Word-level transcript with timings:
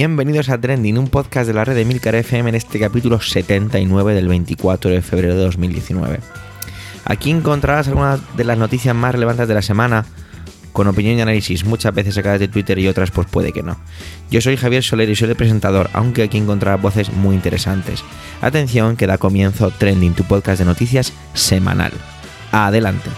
Bienvenidos 0.00 0.48
a 0.48 0.58
Trending, 0.58 0.96
un 0.96 1.08
podcast 1.08 1.46
de 1.46 1.52
la 1.52 1.62
red 1.62 1.74
de 1.74 1.84
Milcar 1.84 2.14
FM 2.14 2.48
en 2.48 2.54
este 2.54 2.80
capítulo 2.80 3.20
79 3.20 4.14
del 4.14 4.28
24 4.28 4.90
de 4.90 5.02
febrero 5.02 5.34
de 5.34 5.42
2019. 5.42 6.20
Aquí 7.04 7.30
encontrarás 7.30 7.88
algunas 7.88 8.18
de 8.34 8.44
las 8.44 8.56
noticias 8.56 8.94
más 8.94 9.12
relevantes 9.12 9.46
de 9.46 9.52
la 9.52 9.60
semana, 9.60 10.06
con 10.72 10.86
opinión 10.86 11.18
y 11.18 11.20
análisis, 11.20 11.66
muchas 11.66 11.94
veces 11.94 12.14
sacadas 12.14 12.40
de 12.40 12.48
Twitter 12.48 12.78
y 12.78 12.88
otras 12.88 13.10
pues 13.10 13.28
puede 13.28 13.52
que 13.52 13.62
no. 13.62 13.76
Yo 14.30 14.40
soy 14.40 14.56
Javier 14.56 14.82
Soler 14.82 15.10
y 15.10 15.16
soy 15.16 15.28
el 15.28 15.36
presentador, 15.36 15.90
aunque 15.92 16.22
aquí 16.22 16.38
encontrarás 16.38 16.80
voces 16.80 17.12
muy 17.12 17.34
interesantes. 17.34 18.02
Atención 18.40 18.96
que 18.96 19.06
da 19.06 19.18
comienzo 19.18 19.70
Trending, 19.70 20.14
tu 20.14 20.24
podcast 20.24 20.60
de 20.60 20.64
noticias 20.64 21.12
semanal. 21.34 21.92
Adelante. 22.52 23.10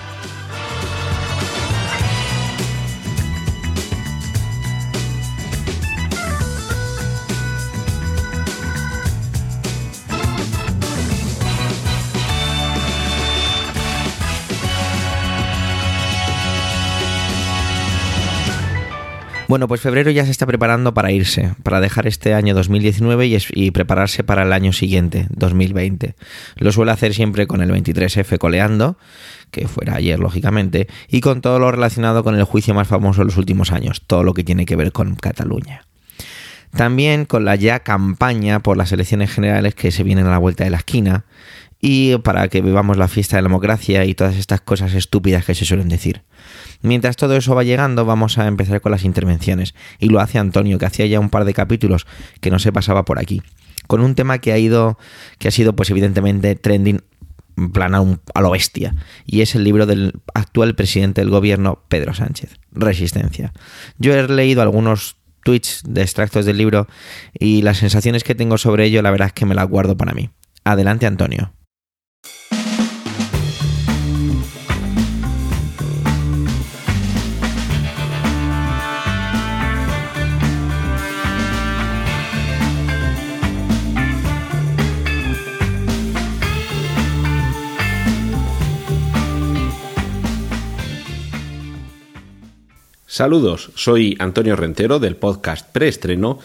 Bueno, 19.52 19.68
pues 19.68 19.82
febrero 19.82 20.10
ya 20.10 20.24
se 20.24 20.30
está 20.30 20.46
preparando 20.46 20.94
para 20.94 21.12
irse, 21.12 21.52
para 21.62 21.82
dejar 21.82 22.06
este 22.06 22.32
año 22.32 22.54
2019 22.54 23.38
y, 23.50 23.70
prepararse 23.70 24.24
para 24.24 24.44
el 24.44 24.52
año 24.54 24.72
siguiente, 24.72 25.26
2020. 25.28 26.14
Lo 26.56 26.72
suele 26.72 26.90
hacer 26.90 27.12
siempre 27.12 27.46
con 27.46 27.60
el 27.60 27.70
23F 27.70 28.38
coleando, 28.38 28.96
que 29.50 29.68
fuera 29.68 29.96
ayer 29.96 30.18
lógicamente, 30.18 30.88
y 31.06 31.20
con 31.20 31.42
todo 31.42 31.58
lo 31.58 31.70
relacionado 31.70 32.24
con 32.24 32.34
el 32.34 32.44
juicio 32.44 32.72
más 32.72 32.88
famoso 32.88 33.20
de 33.20 33.26
los 33.26 33.36
últimos 33.36 33.72
años, 33.72 34.00
todo 34.06 34.24
lo 34.24 34.32
que 34.32 34.42
tiene 34.42 34.64
que 34.64 34.74
ver 34.74 34.90
con 34.90 35.16
Cataluña. 35.16 35.84
También 36.74 37.26
con 37.26 37.44
la 37.44 37.54
ya 37.54 37.80
campaña 37.80 38.60
por 38.60 38.78
las 38.78 38.90
elecciones 38.92 39.30
generales 39.30 39.74
que 39.74 39.90
se 39.90 40.02
vienen 40.02 40.24
a 40.28 40.30
la 40.30 40.38
vuelta 40.38 40.64
de 40.64 40.70
la 40.70 40.78
esquina 40.78 41.26
y 41.84 42.16
para 42.18 42.46
que 42.46 42.62
vivamos 42.62 42.96
la 42.96 43.08
fiesta 43.08 43.36
de 43.36 43.42
la 43.42 43.48
democracia 43.48 44.04
y 44.04 44.14
todas 44.14 44.36
estas 44.36 44.60
cosas 44.60 44.94
estúpidas 44.94 45.44
que 45.44 45.56
se 45.56 45.64
suelen 45.64 45.88
decir. 45.88 46.22
Mientras 46.80 47.16
todo 47.16 47.36
eso 47.36 47.56
va 47.56 47.64
llegando, 47.64 48.04
vamos 48.04 48.38
a 48.38 48.46
empezar 48.46 48.80
con 48.80 48.92
las 48.92 49.04
intervenciones. 49.04 49.74
Y 49.98 50.08
lo 50.08 50.20
hace 50.20 50.38
Antonio, 50.38 50.78
que 50.78 50.86
hacía 50.86 51.06
ya 51.06 51.18
un 51.18 51.28
par 51.28 51.44
de 51.44 51.54
capítulos 51.54 52.06
que 52.40 52.52
no 52.52 52.60
se 52.60 52.72
pasaba 52.72 53.04
por 53.04 53.18
aquí. 53.18 53.42
Con 53.88 54.00
un 54.00 54.14
tema 54.14 54.38
que 54.38 54.52
ha 54.52 54.58
ido, 54.58 54.96
que 55.38 55.48
ha 55.48 55.50
sido, 55.50 55.74
pues 55.74 55.90
evidentemente, 55.90 56.54
trending 56.54 57.02
plan 57.72 57.96
a, 57.96 58.40
lo 58.40 58.50
bestia. 58.52 58.94
Y 59.26 59.40
es 59.40 59.56
el 59.56 59.64
libro 59.64 59.84
del 59.84 60.12
actual 60.34 60.76
presidente 60.76 61.20
del 61.20 61.30
gobierno, 61.30 61.82
Pedro 61.88 62.14
Sánchez. 62.14 62.60
Resistencia. 62.70 63.52
Yo 63.98 64.14
he 64.14 64.28
leído 64.28 64.62
algunos 64.62 65.16
tweets 65.42 65.82
de 65.84 66.02
extractos 66.02 66.46
del 66.46 66.58
libro 66.58 66.86
y 67.36 67.62
las 67.62 67.78
sensaciones 67.78 68.22
que 68.22 68.36
tengo 68.36 68.56
sobre 68.56 68.84
ello, 68.84 69.02
la 69.02 69.10
verdad 69.10 69.26
es 69.26 69.32
que 69.32 69.46
me 69.46 69.56
las 69.56 69.68
guardo 69.68 69.96
para 69.96 70.12
mí. 70.12 70.30
Adelante, 70.62 71.06
Antonio. 71.06 71.52
Saludos, 93.12 93.72
soy 93.74 94.16
Antonio 94.20 94.56
Rentero 94.56 94.98
del 94.98 95.16
podcast 95.16 95.68
Preestreno 95.70 96.38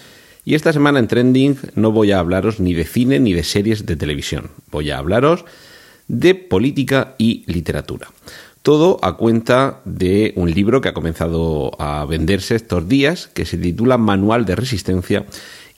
y 0.43 0.53
esta 0.53 0.73
semana 0.73 0.99
en 0.99 1.07
Trending 1.07 1.57
no 1.75 1.93
voy 1.93 2.11
a 2.11 2.19
hablaros 2.19 2.59
ni 2.59 2.73
de 2.73 2.83
cine 2.83 3.21
ni 3.21 3.31
de 3.31 3.45
series 3.45 3.85
de 3.85 3.95
televisión, 3.95 4.51
voy 4.69 4.91
a 4.91 4.97
hablaros 4.97 5.45
de 6.09 6.35
política 6.35 7.15
y 7.17 7.45
literatura. 7.49 8.09
Todo 8.63 8.99
a 9.01 9.15
cuenta 9.15 9.79
de 9.85 10.33
un 10.35 10.51
libro 10.51 10.81
que 10.81 10.89
ha 10.89 10.93
comenzado 10.93 11.71
a 11.79 12.05
venderse 12.05 12.55
estos 12.55 12.89
días, 12.89 13.27
que 13.27 13.45
se 13.45 13.57
titula 13.57 13.97
Manual 13.97 14.43
de 14.45 14.57
Resistencia 14.57 15.25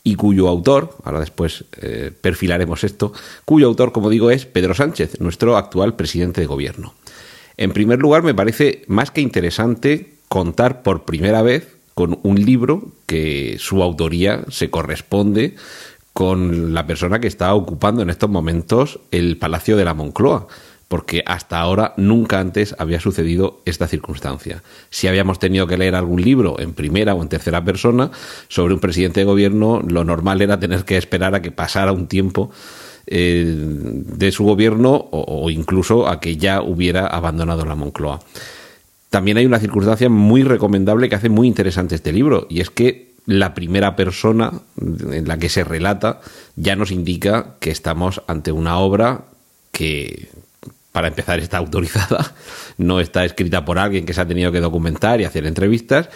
y 0.03 0.15
cuyo 0.15 0.47
autor, 0.47 0.97
ahora 1.03 1.19
después 1.19 1.65
eh, 1.83 2.11
perfilaremos 2.19 2.83
esto, 2.83 3.13
cuyo 3.45 3.67
autor, 3.67 3.91
como 3.91 4.09
digo, 4.09 4.31
es 4.31 4.47
Pedro 4.47 4.73
Sánchez, 4.73 5.21
nuestro 5.21 5.55
actual 5.55 5.95
presidente 5.95 6.41
de 6.41 6.47
gobierno. 6.47 6.95
En 7.57 7.73
primer 7.73 7.99
lugar, 7.99 8.23
me 8.23 8.33
parece 8.33 8.81
más 8.87 9.11
que 9.11 9.21
interesante 9.21 10.17
contar 10.29 10.83
por 10.83 11.03
primera 11.03 11.41
vez 11.41 11.75
con 11.95 12.19
un 12.23 12.41
libro 12.41 12.93
que 13.07 13.57
su 13.59 13.83
autoría 13.83 14.45
se 14.47 14.69
corresponde 14.69 15.55
con 16.13 16.73
la 16.73 16.87
persona 16.87 17.19
que 17.19 17.27
está 17.27 17.53
ocupando 17.53 18.01
en 18.01 18.09
estos 18.09 18.29
momentos 18.29 18.99
el 19.11 19.37
Palacio 19.37 19.75
de 19.75 19.85
la 19.85 19.93
Moncloa, 19.93 20.47
porque 20.87 21.23
hasta 21.25 21.59
ahora 21.59 21.93
nunca 21.97 22.39
antes 22.39 22.75
había 22.79 22.99
sucedido 22.99 23.61
esta 23.65 23.87
circunstancia. 23.87 24.63
Si 24.89 25.07
habíamos 25.07 25.39
tenido 25.39 25.67
que 25.67 25.77
leer 25.77 25.95
algún 25.95 26.21
libro 26.21 26.59
en 26.59 26.73
primera 26.73 27.15
o 27.15 27.21
en 27.21 27.29
tercera 27.29 27.63
persona 27.63 28.11
sobre 28.47 28.73
un 28.73 28.79
presidente 28.79 29.21
de 29.21 29.25
gobierno, 29.25 29.81
lo 29.87 30.03
normal 30.03 30.41
era 30.41 30.59
tener 30.59 30.85
que 30.85 30.97
esperar 30.97 31.35
a 31.35 31.41
que 31.41 31.51
pasara 31.51 31.91
un 31.91 32.07
tiempo 32.07 32.49
eh, 33.07 33.45
de 33.45 34.31
su 34.31 34.43
gobierno 34.45 35.09
o 35.11 35.49
incluso 35.49 36.07
a 36.07 36.19
que 36.19 36.37
ya 36.37 36.61
hubiera 36.61 37.07
abandonado 37.07 37.65
la 37.65 37.75
Moncloa. 37.75 38.19
También 39.09 39.37
hay 39.37 39.45
una 39.45 39.59
circunstancia 39.59 40.09
muy 40.09 40.43
recomendable 40.43 41.09
que 41.09 41.15
hace 41.15 41.29
muy 41.29 41.47
interesante 41.47 41.95
este 41.95 42.11
libro, 42.11 42.45
y 42.49 42.61
es 42.61 42.69
que 42.69 43.09
la 43.25 43.53
primera 43.53 43.95
persona 43.95 44.51
en 44.79 45.27
la 45.27 45.37
que 45.37 45.49
se 45.49 45.63
relata 45.63 46.21
ya 46.55 46.75
nos 46.75 46.91
indica 46.91 47.55
que 47.59 47.69
estamos 47.69 48.23
ante 48.27 48.51
una 48.51 48.79
obra 48.79 49.25
que, 49.71 50.29
para 50.91 51.07
empezar, 51.07 51.39
está 51.39 51.57
autorizada, 51.57 52.33
no 52.77 52.99
está 52.99 53.25
escrita 53.25 53.65
por 53.65 53.77
alguien 53.77 54.05
que 54.05 54.13
se 54.13 54.21
ha 54.21 54.27
tenido 54.27 54.51
que 54.51 54.59
documentar 54.59 55.21
y 55.21 55.25
hacer 55.25 55.45
entrevistas, 55.45 56.09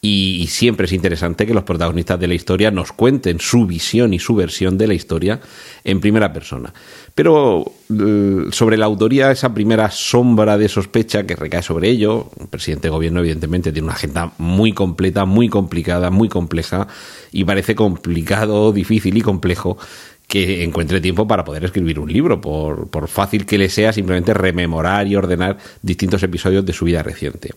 y, 0.00 0.46
siempre 0.48 0.86
es 0.86 0.92
interesante 0.92 1.44
que 1.44 1.54
los 1.54 1.64
protagonistas 1.64 2.20
de 2.20 2.28
la 2.28 2.34
historia 2.34 2.70
nos 2.70 2.92
cuenten 2.92 3.40
su 3.40 3.66
visión 3.66 4.14
y 4.14 4.20
su 4.20 4.36
versión 4.36 4.78
de 4.78 4.86
la 4.86 4.94
historia 4.94 5.40
en 5.82 6.00
primera 6.00 6.32
persona. 6.32 6.72
Pero 7.16 7.72
eh, 7.90 8.44
sobre 8.52 8.76
la 8.76 8.86
autoría, 8.86 9.32
esa 9.32 9.52
primera 9.52 9.90
sombra 9.90 10.56
de 10.56 10.68
sospecha 10.68 11.26
que 11.26 11.34
recae 11.34 11.62
sobre 11.62 11.88
ello, 11.88 12.30
el 12.40 12.46
presidente 12.46 12.88
de 12.88 12.90
gobierno 12.90 13.20
evidentemente 13.20 13.72
tiene 13.72 13.86
una 13.86 13.94
agenda 13.94 14.32
muy 14.38 14.72
completa, 14.72 15.24
muy 15.24 15.48
complicada, 15.48 16.10
muy 16.10 16.28
compleja, 16.28 16.86
y 17.32 17.44
parece 17.44 17.74
complicado, 17.74 18.72
difícil 18.72 19.16
y 19.16 19.22
complejo 19.22 19.78
que 20.28 20.62
encuentre 20.62 21.00
tiempo 21.00 21.26
para 21.26 21.44
poder 21.44 21.64
escribir 21.64 21.98
un 21.98 22.12
libro, 22.12 22.40
por, 22.40 22.88
por 22.88 23.08
fácil 23.08 23.46
que 23.46 23.58
le 23.58 23.70
sea 23.70 23.92
simplemente 23.92 24.34
rememorar 24.34 25.06
y 25.08 25.16
ordenar 25.16 25.56
distintos 25.82 26.22
episodios 26.22 26.64
de 26.64 26.72
su 26.74 26.84
vida 26.84 27.02
reciente. 27.02 27.54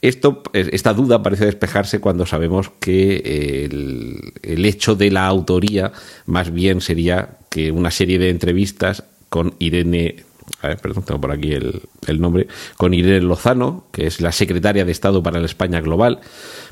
Esto, 0.00 0.42
esta 0.52 0.94
duda 0.94 1.22
parece 1.24 1.46
despejarse 1.46 2.00
cuando 2.00 2.24
sabemos 2.24 2.70
que 2.78 3.64
el, 3.64 4.64
hecho 4.64 4.94
de 4.94 5.10
la 5.10 5.26
autoría 5.26 5.92
más 6.26 6.52
bien 6.52 6.80
sería 6.80 7.38
que 7.48 7.72
una 7.72 7.90
serie 7.90 8.18
de 8.20 8.30
entrevistas 8.30 9.02
con 9.28 9.54
Irene 9.58 10.24
perdón, 10.60 11.04
tengo 11.04 11.20
por 11.20 11.32
aquí 11.32 11.52
el, 11.52 12.20
nombre, 12.20 12.48
con 12.76 12.94
Irene 12.94 13.20
Lozano, 13.20 13.84
que 13.92 14.06
es 14.06 14.20
la 14.20 14.32
secretaria 14.32 14.84
de 14.84 14.92
Estado 14.92 15.22
para 15.22 15.40
la 15.40 15.46
España 15.46 15.80
Global. 15.80 16.20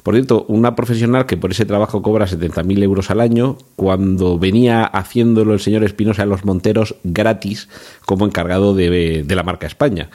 Por 0.03 0.15
cierto, 0.15 0.45
una 0.49 0.75
profesional 0.75 1.27
que 1.27 1.37
por 1.37 1.51
ese 1.51 1.67
trabajo 1.67 2.03
cobra 2.03 2.27
70.000 2.27 2.83
euros 2.83 3.11
al 3.11 3.21
año, 3.21 3.59
cuando 3.77 4.39
venía 4.39 4.84
haciéndolo 4.84 5.53
el 5.53 5.61
señor 5.61 5.84
Espinosa 5.84 6.22
en 6.22 6.31
los 6.31 6.45
Monteros 6.45 6.97
gratis 7.05 7.69
como 8.05 8.27
encargado 8.27 8.75
de, 8.75 9.25
de 9.25 9.34
la 9.37 9.43
marca 9.43 9.67
España. 9.67 10.11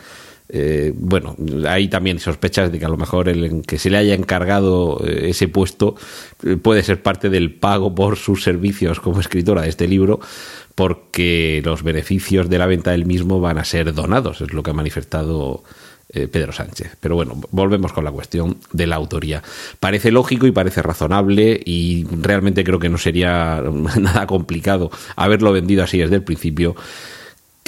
Eh, 0.54 0.92
bueno, 0.94 1.38
hay 1.66 1.88
también 1.88 2.20
sospechas 2.20 2.74
de 2.74 2.78
que 2.78 2.84
a 2.84 2.90
lo 2.90 2.98
mejor 2.98 3.30
el 3.30 3.62
que 3.62 3.80
se 3.80 3.90
le 3.90 3.96
haya 3.98 4.14
encargado 4.14 5.02
eh, 5.08 5.30
ese 5.30 5.48
puesto 5.48 5.96
eh, 6.44 6.58
puede 6.58 6.84
ser 6.84 7.02
parte 7.02 7.30
del 7.30 7.54
pago 7.54 7.96
por 7.96 8.18
sus 8.18 8.44
servicios 8.44 9.00
como 9.00 9.22
escritora 9.22 9.62
de 9.62 9.70
este 9.70 9.88
libro, 9.88 10.20
porque 10.76 11.62
los 11.64 11.84
beneficios 11.84 12.50
de 12.50 12.58
la 12.58 12.66
venta 12.66 12.92
del 12.92 13.06
mismo 13.06 13.40
van 13.40 13.60
a 13.60 13.64
ser 13.64 13.94
donados, 13.94 14.42
es 14.42 14.52
lo 14.52 14.62
que 14.62 14.72
ha 14.72 14.74
manifestado 14.74 15.64
Pedro 16.14 16.52
Sánchez. 16.52 16.98
Pero 17.00 17.16
bueno, 17.16 17.40
volvemos 17.52 17.94
con 17.94 18.04
la 18.04 18.12
cuestión 18.12 18.58
de 18.74 18.86
la 18.86 18.98
autoría. 18.98 19.42
Parece 19.80 20.12
lógico 20.12 20.46
y 20.46 20.52
parece 20.52 20.82
razonable 20.82 21.58
y 21.66 22.06
realmente 22.22 22.66
creo 22.66 22.80
que 22.80 22.90
no 22.90 22.98
sería 22.98 23.64
nada 23.98 24.28
complicado 24.28 24.92
haberlo 25.16 25.54
vendido 25.54 25.86
así 25.86 26.00
desde 26.00 26.16
el 26.16 26.24
principio 26.24 26.76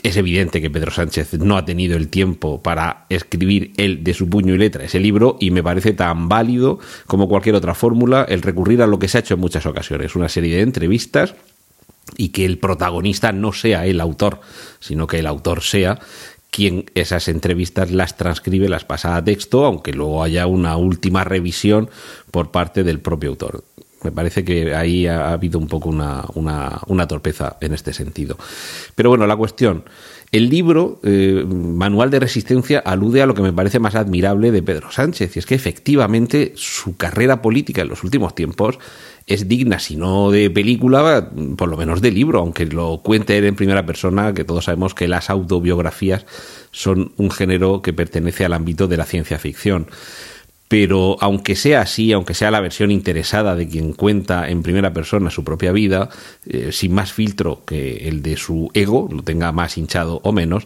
es 0.03 0.17
evidente 0.17 0.61
que 0.61 0.69
Pedro 0.69 0.91
Sánchez 0.91 1.33
no 1.39 1.57
ha 1.57 1.63
tenido 1.63 1.95
el 1.95 2.09
tiempo 2.09 2.61
para 2.61 3.05
escribir 3.07 3.71
él 3.77 4.03
de 4.03 4.13
su 4.13 4.29
puño 4.29 4.53
y 4.53 4.57
letra 4.57 4.83
ese 4.83 4.99
libro 4.99 5.37
y 5.39 5.49
me 5.51 5.63
parece 5.63 5.93
tan 5.93 6.27
válido 6.27 6.79
como 7.07 7.29
cualquier 7.29 7.55
otra 7.55 7.73
fórmula 7.73 8.25
el 8.27 8.41
recurrir 8.41 8.81
a 8.81 8.87
lo 8.87 8.99
que 8.99 9.07
se 9.07 9.17
ha 9.17 9.21
hecho 9.21 9.35
en 9.35 9.39
muchas 9.39 9.65
ocasiones, 9.65 10.15
una 10.15 10.27
serie 10.27 10.57
de 10.57 10.61
entrevistas 10.61 11.35
y 12.17 12.29
que 12.29 12.45
el 12.45 12.57
protagonista 12.59 13.31
no 13.31 13.53
sea 13.53 13.85
el 13.85 14.01
autor, 14.01 14.41
sino 14.81 15.07
que 15.07 15.19
el 15.19 15.25
autor 15.25 15.61
sea 15.61 15.99
quien 16.51 16.85
esas 16.93 17.29
entrevistas 17.29 17.89
las 17.89 18.17
transcribe, 18.17 18.69
las 18.69 18.85
pasa 18.85 19.15
a 19.15 19.23
texto, 19.23 19.65
aunque 19.65 19.93
luego 19.93 20.21
haya 20.21 20.45
una 20.45 20.75
última 20.77 21.23
revisión 21.23 21.89
por 22.29 22.51
parte 22.51 22.83
del 22.83 22.99
propio 22.99 23.31
autor 23.31 23.63
Me 24.03 24.11
parece 24.11 24.43
que 24.43 24.75
ahí 24.75 25.07
ha 25.07 25.31
habido 25.31 25.59
un 25.59 25.67
poco 25.67 25.89
una, 25.89 26.23
una, 26.35 27.07
torpeza 27.07 27.57
en 27.61 27.73
este 27.73 27.93
sentido. 27.93 28.37
Pero 28.95 29.09
bueno, 29.09 29.27
la 29.27 29.35
cuestión. 29.35 29.83
El 30.31 30.49
libro, 30.49 30.99
eh, 31.03 31.45
Manual 31.47 32.09
de 32.09 32.19
Resistencia, 32.19 32.79
alude 32.79 33.21
a 33.21 33.27
lo 33.27 33.35
que 33.35 33.43
me 33.43 33.53
parece 33.53 33.77
más 33.77 33.93
admirable 33.93 34.51
de 34.51 34.63
Pedro 34.63 34.91
Sánchez, 34.91 35.35
y 35.35 35.39
es 35.39 35.45
que 35.45 35.53
efectivamente 35.53 36.53
su 36.55 36.97
carrera 36.97 37.39
política 37.39 37.83
en 37.83 37.89
los 37.89 38.03
últimos 38.03 38.33
tiempos 38.33 38.79
es 39.27 39.47
digna, 39.47 39.79
si 39.79 39.95
no 39.95 40.31
de 40.31 40.49
película, 40.49 41.29
por 41.55 41.69
lo 41.69 41.77
menos 41.77 42.01
de 42.01 42.11
libro, 42.11 42.39
aunque 42.39 42.65
lo 42.65 43.01
cuente 43.03 43.37
él 43.37 43.45
en 43.45 43.55
primera 43.55 43.85
persona, 43.85 44.33
que 44.33 44.43
todos 44.43 44.65
sabemos 44.65 44.93
que 44.93 45.07
las 45.07 45.29
autobiografías 45.29 46.25
son 46.71 47.13
un 47.17 47.29
género 47.29 47.81
que 47.81 47.93
pertenece 47.93 48.43
al 48.43 48.53
ámbito 48.53 48.87
de 48.87 48.97
la 48.97 49.05
ciencia 49.05 49.39
ficción. 49.39 49.87
Pero 50.73 51.17
aunque 51.19 51.55
sea 51.55 51.81
así, 51.81 52.13
aunque 52.13 52.33
sea 52.33 52.49
la 52.49 52.59
versión 52.59 52.89
interesada 52.89 53.55
de 53.55 53.67
quien 53.67 53.93
cuenta 53.93 54.49
en 54.49 54.63
primera 54.63 54.91
persona 54.91 55.29
su 55.29 55.43
propia 55.43 55.71
vida, 55.71 56.09
eh, 56.47 56.71
sin 56.71 56.95
más 56.95 57.13
filtro 57.13 57.61
que 57.63 58.07
el 58.07 58.23
de 58.23 58.37
su 58.37 58.71
ego, 58.73 59.07
lo 59.11 59.21
tenga 59.21 59.51
más 59.51 59.77
hinchado 59.77 60.19
o 60.23 60.31
menos, 60.31 60.65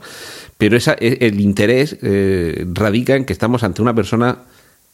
pero 0.58 0.78
esa, 0.78 0.96
e, 0.98 1.18
el 1.28 1.42
interés 1.42 1.98
eh, 2.02 2.66
radica 2.72 3.18
en 3.18 3.26
que 3.26 3.34
estamos 3.34 3.64
ante 3.64 3.82
una 3.82 3.94
persona 3.94 4.44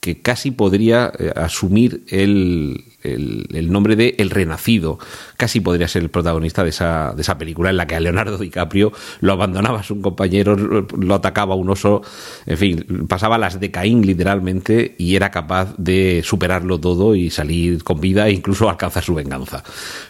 que 0.03 0.21
casi 0.21 0.51
podría 0.51 1.13
eh, 1.17 1.31
asumir 1.33 2.03
el, 2.09 2.83
el, 3.03 3.71
nombre 3.71 3.95
de 3.95 4.15
El 4.17 4.31
Renacido. 4.31 4.99
Casi 5.37 5.61
podría 5.61 5.87
ser 5.87 6.03
el 6.03 6.09
protagonista 6.09 6.61
de 6.61 6.71
esa, 6.71 7.13
de 7.15 7.21
esa 7.21 7.37
película 7.37 7.69
en 7.69 7.77
la 7.77 7.87
que 7.87 7.95
a 7.95 8.01
Leonardo 8.01 8.37
DiCaprio 8.37 8.91
lo 9.21 9.31
abandonaba 9.31 9.79
a 9.79 9.83
su 9.83 10.01
compañero, 10.01 10.57
lo 10.57 11.15
atacaba 11.15 11.55
un 11.55 11.69
oso, 11.69 12.01
en 12.45 12.57
fin, 12.57 13.05
pasaba 13.07 13.37
las 13.37 13.61
de 13.61 13.71
Caín 13.71 14.05
literalmente 14.05 14.93
y 14.97 15.15
era 15.15 15.31
capaz 15.31 15.73
de 15.77 16.21
superarlo 16.21 16.81
todo 16.81 17.15
y 17.15 17.29
salir 17.29 17.81
con 17.85 18.01
vida 18.01 18.27
e 18.27 18.33
incluso 18.33 18.69
alcanzar 18.69 19.03
su 19.03 19.15
venganza. 19.15 19.63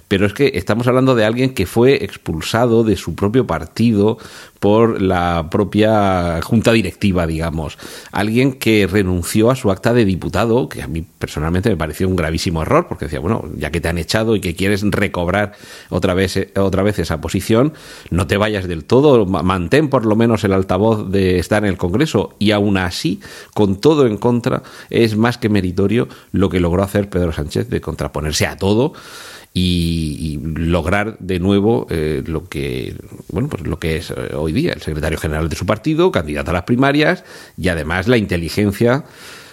Pero 0.07 0.25
es 0.25 0.33
que 0.33 0.53
estamos 0.55 0.87
hablando 0.87 1.13
de 1.13 1.25
alguien 1.25 1.53
que 1.53 1.67
fue 1.67 2.03
expulsado 2.03 2.83
de 2.83 2.95
su 2.95 3.13
propio 3.13 3.45
partido 3.45 4.17
por 4.63 5.01
la 5.01 5.49
propia 5.51 6.41
junta 6.41 6.71
directiva, 6.71 7.27
digamos. 7.27 7.77
Alguien 8.13 8.53
que 8.53 8.87
renunció 8.87 9.51
a 9.51 9.57
su 9.57 9.69
acta 9.71 9.93
de 9.93 10.05
diputado, 10.05 10.69
que 10.69 10.81
a 10.81 10.87
mí 10.87 11.05
personalmente 11.19 11.69
me 11.69 11.75
pareció 11.75 12.07
un 12.07 12.15
gravísimo 12.15 12.61
error 12.61 12.87
porque 12.87 13.03
decía, 13.03 13.19
bueno, 13.19 13.43
ya 13.57 13.71
que 13.71 13.81
te 13.81 13.89
han 13.89 13.97
echado 13.97 14.37
y 14.37 14.39
que 14.39 14.55
quieres 14.55 14.81
recobrar 14.89 15.51
otra 15.89 16.13
vez, 16.13 16.37
eh, 16.37 16.53
otra 16.55 16.81
vez 16.81 16.97
esa 16.97 17.19
posición, 17.19 17.73
no 18.09 18.25
te 18.25 18.37
vayas 18.37 18.65
del 18.65 18.85
todo, 18.85 19.25
mantén 19.25 19.89
por 19.89 20.05
lo 20.05 20.15
menos 20.15 20.45
el 20.45 20.53
altavoz 20.53 21.11
de 21.11 21.39
estar 21.39 21.65
en 21.65 21.69
el 21.69 21.77
Congreso. 21.77 22.33
Y 22.39 22.51
aún 22.51 22.77
así, 22.77 23.19
con 23.53 23.81
todo 23.81 24.07
en 24.07 24.15
contra, 24.15 24.63
es 24.89 25.17
más 25.17 25.37
que 25.37 25.49
meritorio 25.49 26.07
lo 26.31 26.47
que 26.47 26.61
logró 26.61 26.83
hacer 26.83 27.09
Pedro 27.09 27.33
Sánchez 27.33 27.67
de 27.67 27.81
contraponerse 27.81 28.47
a 28.47 28.55
todo. 28.55 28.93
Y, 29.55 30.39
lograr 30.43 31.15
de 31.19 31.39
nuevo 31.39 31.85
eh, 31.91 32.23
lo 32.25 32.45
que 32.45 32.95
bueno 33.29 33.49
pues 33.49 33.67
lo 33.67 33.77
que 33.77 33.97
es 33.97 34.09
eh, 34.09 34.33
hoy 34.35 34.51
día 34.51 34.73
el 34.73 34.81
secretario 34.81 35.19
general 35.19 35.47
de 35.47 35.55
su 35.55 35.67
partido 35.67 36.11
candidato 36.11 36.49
a 36.49 36.53
las 36.53 36.63
primarias 36.63 37.23
y 37.55 37.67
además 37.67 38.07
la 38.07 38.17
inteligencia 38.17 39.03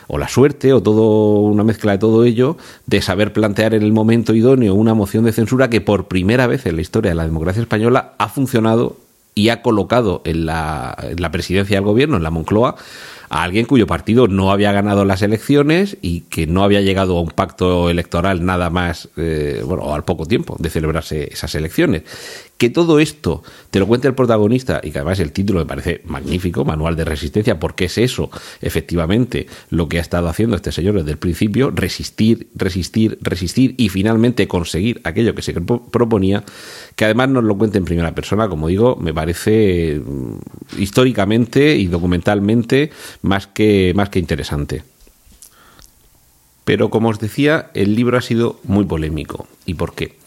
o 0.07 0.17
la 0.17 0.29
suerte 0.29 0.73
o 0.73 0.83
todo 0.83 1.41
una 1.41 1.65
mezcla 1.65 1.93
de 1.93 1.99
todo 1.99 2.25
ello 2.25 2.57
de 2.87 3.03
saber 3.03 3.35
plantear 3.35 3.75
en 3.75 3.83
el 3.83 3.93
momento 3.93 4.35
idóneo 4.35 4.75
una 4.75 4.95
moción 4.95 5.25
de 5.25 5.33
censura 5.33 5.69
que 5.69 5.83
por 5.83 6.09
primera 6.09 6.47
vez 6.47 6.65
en 6.65 6.77
la 6.77 6.83
historia 6.83 7.11
de 7.11 7.17
la 7.17 7.25
democracia 7.25 7.61
española 7.61 8.15
ha 8.17 8.29
funcionado 8.29 8.97
y 9.35 9.49
ha 9.51 9.63
colocado 9.63 10.23
en 10.25 10.47
la, 10.47 10.97
en 11.03 11.21
la 11.21 11.31
presidencia 11.31 11.77
del 11.77 11.85
gobierno, 11.85 12.17
en 12.17 12.23
la 12.23 12.31
Moncloa, 12.31 12.77
a 13.31 13.45
alguien 13.45 13.65
cuyo 13.65 13.87
partido 13.87 14.27
no 14.27 14.51
había 14.51 14.73
ganado 14.73 15.05
las 15.05 15.23
elecciones 15.23 15.97
y 16.03 16.23
que 16.23 16.49
no 16.49 16.65
había 16.65 16.81
llegado 16.81 17.17
a 17.17 17.21
un 17.21 17.31
pacto 17.31 17.89
electoral 17.89 18.45
nada 18.45 18.71
más, 18.71 19.09
eh, 19.17 19.63
bueno, 19.65 19.95
al 19.95 20.05
poco 20.05 20.27
tiempo 20.27 20.57
de 20.59 20.69
celebrarse 20.69 21.33
esas 21.33 21.55
elecciones. 21.55 22.03
Que 22.61 22.69
todo 22.69 23.01
esto 23.01 23.43
te 23.71 23.79
lo 23.79 23.87
cuente 23.87 24.07
el 24.07 24.15
protagonista 24.15 24.83
y 24.85 24.91
que 24.91 24.99
además 24.99 25.19
el 25.19 25.33
título 25.33 25.61
me 25.61 25.65
parece 25.65 26.03
magnífico, 26.05 26.63
Manual 26.63 26.95
de 26.95 27.07
Resistencia, 27.07 27.59
porque 27.59 27.87
es 27.87 27.97
eso, 27.97 28.31
efectivamente, 28.61 29.47
lo 29.71 29.89
que 29.89 29.97
ha 29.97 30.03
estado 30.03 30.29
haciendo 30.29 30.57
este 30.57 30.71
señor 30.71 30.97
desde 30.97 31.13
el 31.13 31.17
principio, 31.17 31.71
resistir, 31.71 32.49
resistir, 32.55 33.17
resistir 33.23 33.75
y 33.79 33.89
finalmente 33.89 34.47
conseguir 34.47 35.01
aquello 35.05 35.35
que 35.35 35.41
se 35.41 35.55
proponía, 35.55 36.45
que 36.97 37.07
además 37.07 37.31
nos 37.31 37.45
lo 37.45 37.57
cuente 37.57 37.79
en 37.79 37.87
primera 37.87 38.15
persona, 38.15 38.47
como 38.47 38.69
digo, 38.69 38.95
me 38.97 39.15
parece 39.15 39.99
mm, 40.05 40.81
históricamente 40.83 41.77
y 41.77 41.87
documentalmente 41.87 42.91
más 43.23 43.47
que, 43.47 43.95
más 43.97 44.11
que 44.11 44.19
interesante. 44.19 44.83
Pero 46.67 46.91
como 46.91 47.09
os 47.09 47.21
decía, 47.21 47.71
el 47.73 47.95
libro 47.95 48.19
ha 48.19 48.21
sido 48.21 48.61
muy 48.65 48.85
polémico. 48.85 49.49
¿Y 49.65 49.73
por 49.73 49.95
qué? 49.95 50.21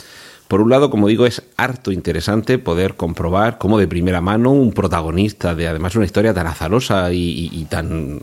Por 0.53 0.61
un 0.61 0.69
lado, 0.69 0.91
como 0.91 1.07
digo, 1.07 1.25
es 1.25 1.41
harto 1.57 1.91
interesante 1.91 2.59
poder 2.59 2.93
comprobar 2.93 3.57
cómo 3.57 3.79
de 3.79 3.87
primera 3.87 4.21
mano 4.21 4.51
un 4.51 4.71
protagonista 4.71 5.55
de 5.55 5.67
además 5.67 5.95
una 5.95 6.05
historia 6.05 6.31
tan 6.31 6.45
azarosa 6.45 7.11
y, 7.11 7.65
tan, 7.71 8.21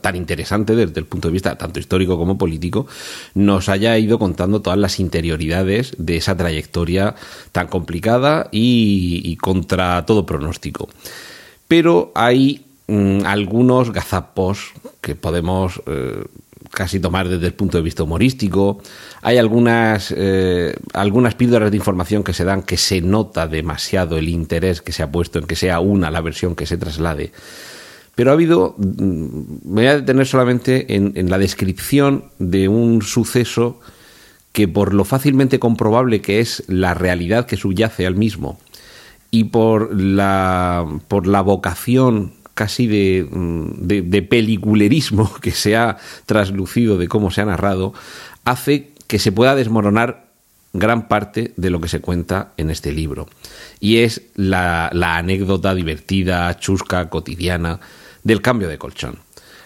tan, 0.00 0.16
interesante 0.16 0.74
desde 0.74 0.98
el 0.98 1.06
punto 1.06 1.28
de 1.28 1.32
vista 1.32 1.56
tanto 1.56 1.78
histórico 1.78 2.18
como 2.18 2.36
político, 2.36 2.88
nos 3.34 3.68
haya 3.68 3.96
ido 3.98 4.18
contando 4.18 4.60
todas 4.60 4.80
las 4.80 4.98
interioridades 4.98 5.94
de 5.96 6.16
esa 6.16 6.36
trayectoria 6.36 7.14
tan 7.52 7.68
complicada 7.68 8.48
y, 8.50 9.36
contra 9.36 10.04
todo 10.06 10.26
pronóstico. 10.26 10.88
Pero 11.68 12.10
hay 12.16 12.66
mm, 12.88 13.26
algunos 13.26 13.92
gazapos 13.92 14.72
que 15.00 15.14
podemos 15.14 15.80
eh, 15.86 16.24
casi 16.70 17.00
tomar 17.00 17.28
desde 17.28 17.46
el 17.46 17.54
punto 17.54 17.78
de 17.78 17.82
vista 17.82 18.02
humorístico. 18.02 18.80
Hay 19.22 19.38
algunas, 19.38 20.14
eh, 20.16 20.74
algunas 20.92 21.34
píldoras 21.34 21.70
de 21.70 21.76
información 21.76 22.24
que 22.24 22.32
se 22.32 22.44
dan 22.44 22.62
que 22.62 22.76
se 22.76 23.00
nota 23.00 23.46
demasiado 23.46 24.16
el 24.16 24.28
interés 24.28 24.80
que 24.80 24.92
se 24.92 25.02
ha 25.02 25.10
puesto 25.10 25.38
en 25.38 25.46
que 25.46 25.56
sea 25.56 25.80
una 25.80 26.10
la 26.10 26.20
versión 26.20 26.54
que 26.54 26.66
se 26.66 26.76
traslade. 26.76 27.32
Pero 28.14 28.30
ha 28.30 28.34
habido, 28.34 28.74
mm, 28.78 29.24
me 29.64 29.82
voy 29.82 29.86
a 29.86 29.96
detener 29.96 30.26
solamente 30.26 30.94
en, 30.94 31.12
en 31.16 31.30
la 31.30 31.38
descripción 31.38 32.24
de 32.38 32.68
un 32.68 33.02
suceso 33.02 33.80
que 34.52 34.66
por 34.68 34.94
lo 34.94 35.04
fácilmente 35.04 35.58
comprobable 35.58 36.20
que 36.20 36.40
es 36.40 36.64
la 36.66 36.94
realidad 36.94 37.46
que 37.46 37.56
subyace 37.56 38.06
al 38.06 38.16
mismo 38.16 38.58
y 39.30 39.44
por 39.44 39.94
la, 39.94 40.86
por 41.08 41.26
la 41.26 41.40
vocación 41.40 42.32
casi 42.54 42.86
mm, 42.88 43.86
de, 43.86 44.02
de, 44.02 44.22
peliculerismo 44.22 45.32
que 45.40 45.52
se 45.52 45.76
ha 45.76 45.96
traslucido 46.26 46.98
de 46.98 47.08
cómo 47.08 47.30
se 47.30 47.40
ha 47.40 47.46
narrado, 47.46 47.94
hace 48.44 48.90
que 49.06 49.18
se 49.18 49.32
pueda 49.32 49.54
desmoronar 49.54 50.30
gran 50.72 51.08
parte 51.08 51.52
de 51.56 51.70
lo 51.70 51.80
que 51.80 51.88
se 51.88 52.00
cuenta 52.00 52.52
en 52.56 52.70
este 52.70 52.92
libro. 52.92 53.28
Y 53.80 53.98
es 53.98 54.22
la, 54.36 54.88
anécdota 54.88 55.74
divertida, 55.74 56.56
chusca, 56.58 57.08
cotidiana 57.08 57.80
del 58.22 58.42
cambio 58.42 58.68
de 58.68 58.78
colchón. 58.78 59.18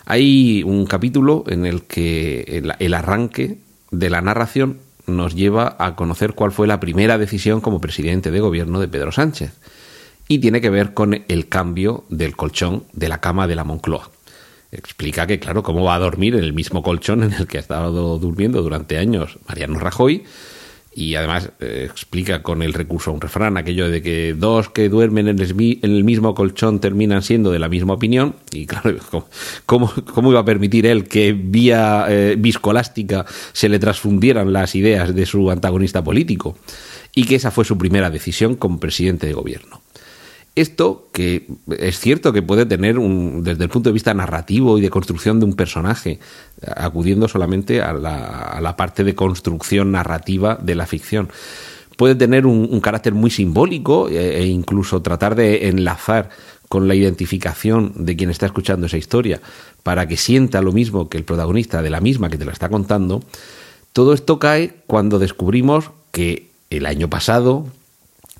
Hay 0.07 0.63
un 0.63 0.87
capítulo 0.87 1.45
en 1.47 1.67
el 1.67 1.83
que 1.83 2.63
el 2.79 2.95
arranque 2.95 3.59
de 3.91 4.11
la 4.11 4.21
narración 4.21 4.79
nos 5.07 5.35
lleva 5.35 5.77
a 5.79 5.97
conocer 5.97 6.35
cuál 6.35 6.53
fue 6.53 6.67
la 6.67 6.81
primera 6.81 7.19
decisión 7.19 7.61
como 7.61 7.81
presidente 7.81 8.31
de 8.31 8.41
gobierno 8.41 8.81
de 8.81 8.89
Pedro 8.89 9.13
Sánchez 9.13 9.53
y 10.29 10.39
tiene 10.39 10.61
que 10.61 10.71
ver 10.71 10.95
con 10.95 11.25
el 11.29 11.49
cambio 11.49 12.05
del 12.09 12.37
colchón 12.37 12.85
de 12.93 13.09
la 13.09 13.21
cama 13.21 13.47
de 13.47 13.57
la 13.57 13.65
Moncloa. 13.65 14.11
Explica 14.73 15.27
que, 15.27 15.39
claro, 15.39 15.63
cómo 15.63 15.85
va 15.85 15.95
a 15.95 16.01
dormir 16.01 16.35
en 16.35 16.45
el 16.45 16.53
mismo 16.53 16.83
colchón 16.83 17.23
en 17.23 17.33
el 17.33 17.47
que 17.47 17.59
ha 17.59 17.61
estado 17.61 18.19
durmiendo 18.19 18.63
durante 18.63 18.99
años 18.99 19.39
Mariano 19.47 19.79
Rajoy, 19.79 20.25
y 20.95 21.17
además 21.17 21.51
eh, 21.61 21.89
explica 21.91 22.43
con 22.43 22.63
el 22.63 22.73
recurso 22.73 23.11
a 23.11 23.15
un 23.15 23.21
refrán 23.21 23.57
aquello 23.57 23.91
de 23.91 24.01
que 24.01 24.35
dos 24.35 24.71
que 24.71 24.89
duermen 24.89 25.29
en 25.29 25.39
el, 25.41 26.05
mismo 26.05 26.35
colchón 26.35 26.79
terminan 26.81 27.23
siendo 27.23 27.51
de 27.51 27.59
la 27.59 27.69
misma 27.69 27.95
opinión 27.95 28.37
y 28.53 28.67
claro, 28.67 28.97
¿cómo, 29.67 29.93
cómo 30.13 30.31
iba 30.31 30.41
a 30.41 30.45
permitir 30.45 30.87
él 30.87 31.09
que 31.09 31.33
vía 31.33 32.07
eh, 32.09 32.37
viscolástica 32.39 33.27
se 33.53 33.69
le 33.69 33.79
transfundieran 33.79 34.53
las 34.53 34.75
ideas 34.75 35.15
de 35.15 35.27
su 35.27 35.51
antagonista 35.51 36.03
político? 36.03 36.57
Y 37.17 37.25
que 37.25 37.37
esa 37.37 37.51
fue 37.51 37.65
su 37.65 37.79
primera 37.79 38.11
decisión 38.11 38.57
como 38.57 38.81
presidente 38.81 39.27
de 39.27 39.35
gobierno. 39.35 39.84
Esto, 40.57 41.09
que 41.13 41.49
es 41.79 41.99
cierto 41.99 42.33
que 42.33 42.41
puede 42.41 42.65
tener, 42.65 42.99
un, 42.99 43.43
desde 43.43 43.65
el 43.65 43.71
punto 43.71 43.89
de 43.89 43.95
vista 43.95 44.15
narrativo 44.15 44.79
y 44.79 44.81
de 44.81 44.91
construcción 44.91 45.41
de 45.41 45.47
un 45.47 45.55
personaje, 45.55 46.21
acudiendo 46.77 47.27
solamente 47.27 47.83
a 47.83 47.93
la, 47.93 48.77
parte 48.77 49.03
de 49.03 49.17
construcción 49.17 49.91
narrativa 49.91 50.57
de 50.63 50.77
la 50.77 50.87
ficción, 50.87 51.29
puede 51.97 52.15
tener 52.15 52.47
un, 52.47 52.81
carácter 52.81 53.15
muy 53.15 53.31
simbólico 53.31 54.09
e, 54.09 54.43
e, 54.43 54.47
incluso 54.47 55.03
tratar 55.03 55.35
de 55.35 55.69
enlazar 55.69 56.31
con 56.69 56.87
la 56.87 56.95
identificación 56.95 57.93
de 57.97 58.15
quien 58.17 58.31
está 58.31 58.47
escuchando 58.47 58.87
esa 58.87 58.97
historia 58.97 59.41
para 59.83 60.07
que 60.07 60.17
sienta 60.17 60.63
lo 60.63 60.73
mismo 60.73 61.09
que 61.09 61.19
el 61.19 61.25
protagonista 61.25 61.83
de 61.83 61.91
la 61.91 62.01
misma 62.01 62.31
que 62.31 62.39
te 62.39 62.45
la 62.45 62.53
está 62.53 62.69
contando, 62.69 63.23
todo 63.93 64.13
esto 64.13 64.39
cae 64.39 64.75
cuando 64.87 65.19
descubrimos 65.19 65.91
que 66.11 66.51
el 66.71 66.87
año 66.87 67.09
pasado, 67.11 67.67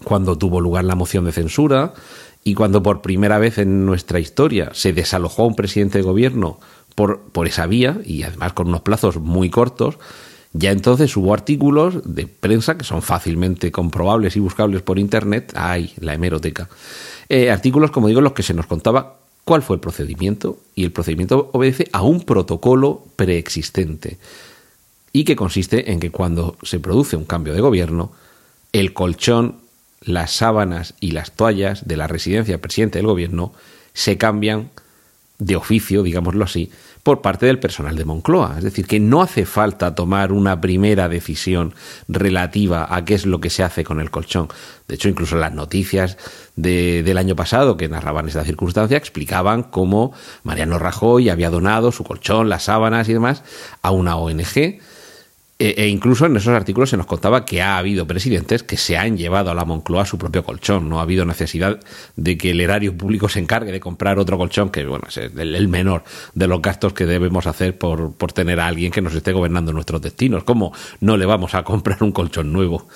cuando 0.03 0.37
tuvo 0.37 0.61
lugar 0.61 0.85
la 0.85 0.97
moción 0.97 1.25
de 1.25 1.33
censura 1.33 1.95
y 2.43 2.55
cuando 2.55 2.83
por 2.83 3.01
primera 3.01 3.39
vez 3.39 3.59
en 3.59 3.87
nuestra 3.87 4.19
historia 4.19 4.71
se 4.75 4.93
desalojó 4.93 5.43
a 5.43 5.47
un 5.47 5.55
presidente 5.55 5.99
de 5.99 6.05
gobierno 6.05 6.59
por, 6.95 7.21
por 7.21 7.47
esa 7.47 7.67
vía 7.67 8.01
y 8.05 8.23
además 8.23 8.53
con 8.53 8.69
unos 8.69 8.83
plazos 8.83 9.17
muy 9.17 9.51
cortos 9.51 9.99
Ya 10.57 10.71
entonces 10.71 11.17
hubo 11.17 11.35
artículos 11.35 12.15
de 12.15 12.29
prensa 12.29 12.79
que 12.79 12.85
son 12.85 13.03
fácilmente 13.03 13.73
comprobables 13.73 14.37
y 14.37 14.41
buscables 14.41 14.83
por 14.83 15.01
internet. 15.01 15.53
¡Ay, 15.57 15.93
la 15.99 16.15
hemeroteca! 16.15 16.69
Eh, 17.29 17.51
artículos, 17.51 17.91
como 17.91 18.07
digo, 18.07 18.21
en 18.21 18.25
los 18.25 18.35
que 18.35 18.45
se 18.45 18.55
nos 18.55 18.67
contaba 18.67 19.17
cuál 19.45 19.63
fue 19.63 19.75
el 19.75 19.81
procedimiento. 19.81 20.61
Y 20.77 20.85
el 20.85 20.93
procedimiento 20.93 21.51
obedece 21.53 21.89
a 21.93 22.03
un 22.03 22.21
protocolo 22.21 23.05
preexistente. 23.17 24.19
Y 25.13 25.25
que 25.25 25.35
consiste 25.35 25.91
en 25.91 25.99
que 25.99 26.13
cuando 26.13 26.57
se 26.63 26.79
produce 26.79 27.17
un 27.17 27.25
cambio 27.25 27.53
de 27.53 27.61
gobierno, 27.61 28.13
el 28.73 28.93
colchón, 28.93 29.57
las 30.05 30.33
sábanas 30.33 30.95
y 31.01 31.13
las 31.13 31.33
toallas 31.33 31.87
de 31.87 31.97
la 31.97 32.07
residencia 32.07 32.53
del 32.53 32.61
presidente 32.61 32.99
del 32.99 33.07
gobierno 33.07 33.53
se 33.93 34.19
cambian 34.19 34.71
de 35.39 35.57
oficio, 35.57 36.03
digámoslo 36.03 36.45
así, 36.45 36.71
por 37.03 37.21
parte 37.21 37.47
del 37.47 37.59
personal 37.59 37.97
de 37.97 38.05
Moncloa. 38.05 38.55
Es 38.59 38.65
decir, 38.65 38.87
que 38.87 38.99
no 38.99 39.21
hace 39.21 39.45
falta 39.45 39.95
tomar 39.95 40.33
una 40.33 40.61
primera 40.61 41.09
decisión 41.09 41.75
relativa 42.09 42.87
a 42.89 43.05
qué 43.05 43.15
es 43.15 43.27
lo 43.27 43.41
que 43.41 43.51
se 43.51 43.63
hace 43.63 43.85
con 43.85 44.01
el 44.01 44.11
colchón. 44.11 44.49
De 44.89 44.95
hecho, 44.95 45.09
incluso 45.09 45.37
las 45.37 45.53
noticias 45.53 46.17
del 46.57 47.19
año 47.19 47.37
pasado 47.37 47.77
que 47.77 47.89
narraban 47.89 48.29
esta 48.29 48.45
circunstancia 48.45 48.97
explicaban 48.97 49.65
cómo 49.65 50.13
Mariano 50.45 50.79
Rajoy 50.79 51.29
había 51.29 51.51
donado 51.51 51.93
su 51.93 52.05
colchón, 52.05 52.49
las 52.49 52.65
sábanas 52.65 53.09
y 53.09 53.13
demás 53.13 53.43
a 53.83 53.91
una 53.91 54.17
ONG 54.17 54.79
e, 55.57 55.75
e, 55.79 55.89
incluso 55.89 56.27
en 56.27 56.37
esos 56.37 56.53
artículos 56.53 56.91
se 56.91 56.97
nos 56.97 57.07
contaba 57.07 57.45
que 57.45 57.63
ha 57.63 57.79
habido 57.79 58.09
presidentes 58.09 58.65
que 58.65 58.77
se 58.77 58.97
han 58.97 59.17
llevado 59.17 59.53
a 59.53 59.55
la 59.55 59.65
Moncloa 59.65 60.05
su 60.05 60.19
propio 60.19 60.43
colchón. 60.43 60.89
No 60.89 60.99
ha 60.99 61.03
habido 61.03 61.25
necesidad 61.25 61.79
de 62.17 62.37
que 62.37 62.51
el 62.51 62.61
erario 62.61 62.97
público 62.97 63.29
se 63.29 63.39
encargue 63.39 63.71
de 63.71 63.79
comprar 63.79 64.19
otro 64.19 64.37
colchón, 64.37 64.71
que 64.71 64.85
bueno, 64.85 65.05
es 65.09 65.17
el, 65.17 65.69
menor 65.69 66.03
de 66.35 66.49
los 66.49 66.61
gastos 66.61 66.93
que 66.93 67.07
debemos 67.07 67.47
hacer 67.47 67.79
por, 67.79 68.15
por 68.15 68.33
tener 68.33 68.59
a 68.59 68.67
alguien 68.67 68.91
que 68.91 69.01
nos 69.01 69.15
esté 69.15 69.33
gobernando 69.33 69.73
nuestros 69.73 70.03
destinos. 70.03 70.43
¿Cómo 70.43 70.73
no 71.01 71.17
le 71.17 71.25
vamos 71.25 71.55
a 71.55 71.63
comprar 71.63 72.03
un 72.03 72.11
colchón 72.11 72.53
nuevo? 72.53 72.89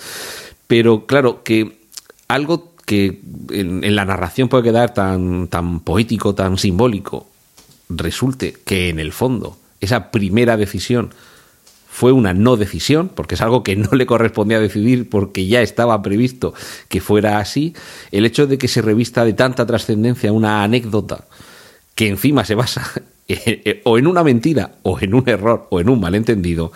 Pero 0.66 1.06
claro, 1.06 1.44
que 1.44 1.78
algo 2.26 2.74
que 2.84 3.20
en, 3.50 3.84
en 3.84 3.94
la 3.94 4.04
narración 4.04 4.48
puede 4.48 4.64
quedar 4.64 4.92
tan, 4.94 5.46
tan 5.46 5.80
poético, 5.80 6.34
tan 6.34 6.58
simbólico, 6.58 7.28
resulte 7.88 8.56
que 8.64 8.88
en 8.88 8.98
el 8.98 9.12
fondo 9.12 9.56
esa 9.80 10.10
primera 10.10 10.56
decisión 10.56 11.10
fue 11.98 12.12
una 12.12 12.32
no 12.32 12.56
decisión, 12.56 13.10
porque 13.12 13.34
es 13.34 13.40
algo 13.40 13.64
que 13.64 13.74
no 13.74 13.88
le 13.90 14.06
correspondía 14.06 14.60
decidir 14.60 15.10
porque 15.10 15.48
ya 15.48 15.62
estaba 15.62 16.00
previsto 16.00 16.54
que 16.86 17.00
fuera 17.00 17.40
así, 17.40 17.74
el 18.12 18.24
hecho 18.24 18.46
de 18.46 18.56
que 18.56 18.68
se 18.68 18.82
revista 18.82 19.24
de 19.24 19.32
tanta 19.32 19.66
trascendencia 19.66 20.30
una 20.30 20.62
anécdota 20.62 21.24
que 21.96 22.06
encima 22.06 22.44
se 22.44 22.54
basa 22.54 22.88
o 23.84 23.98
en 23.98 24.06
una 24.06 24.22
mentira, 24.22 24.76
o 24.84 25.00
en 25.00 25.12
un 25.12 25.28
error, 25.28 25.66
o 25.70 25.80
en 25.80 25.88
un 25.88 25.98
malentendido, 25.98 26.70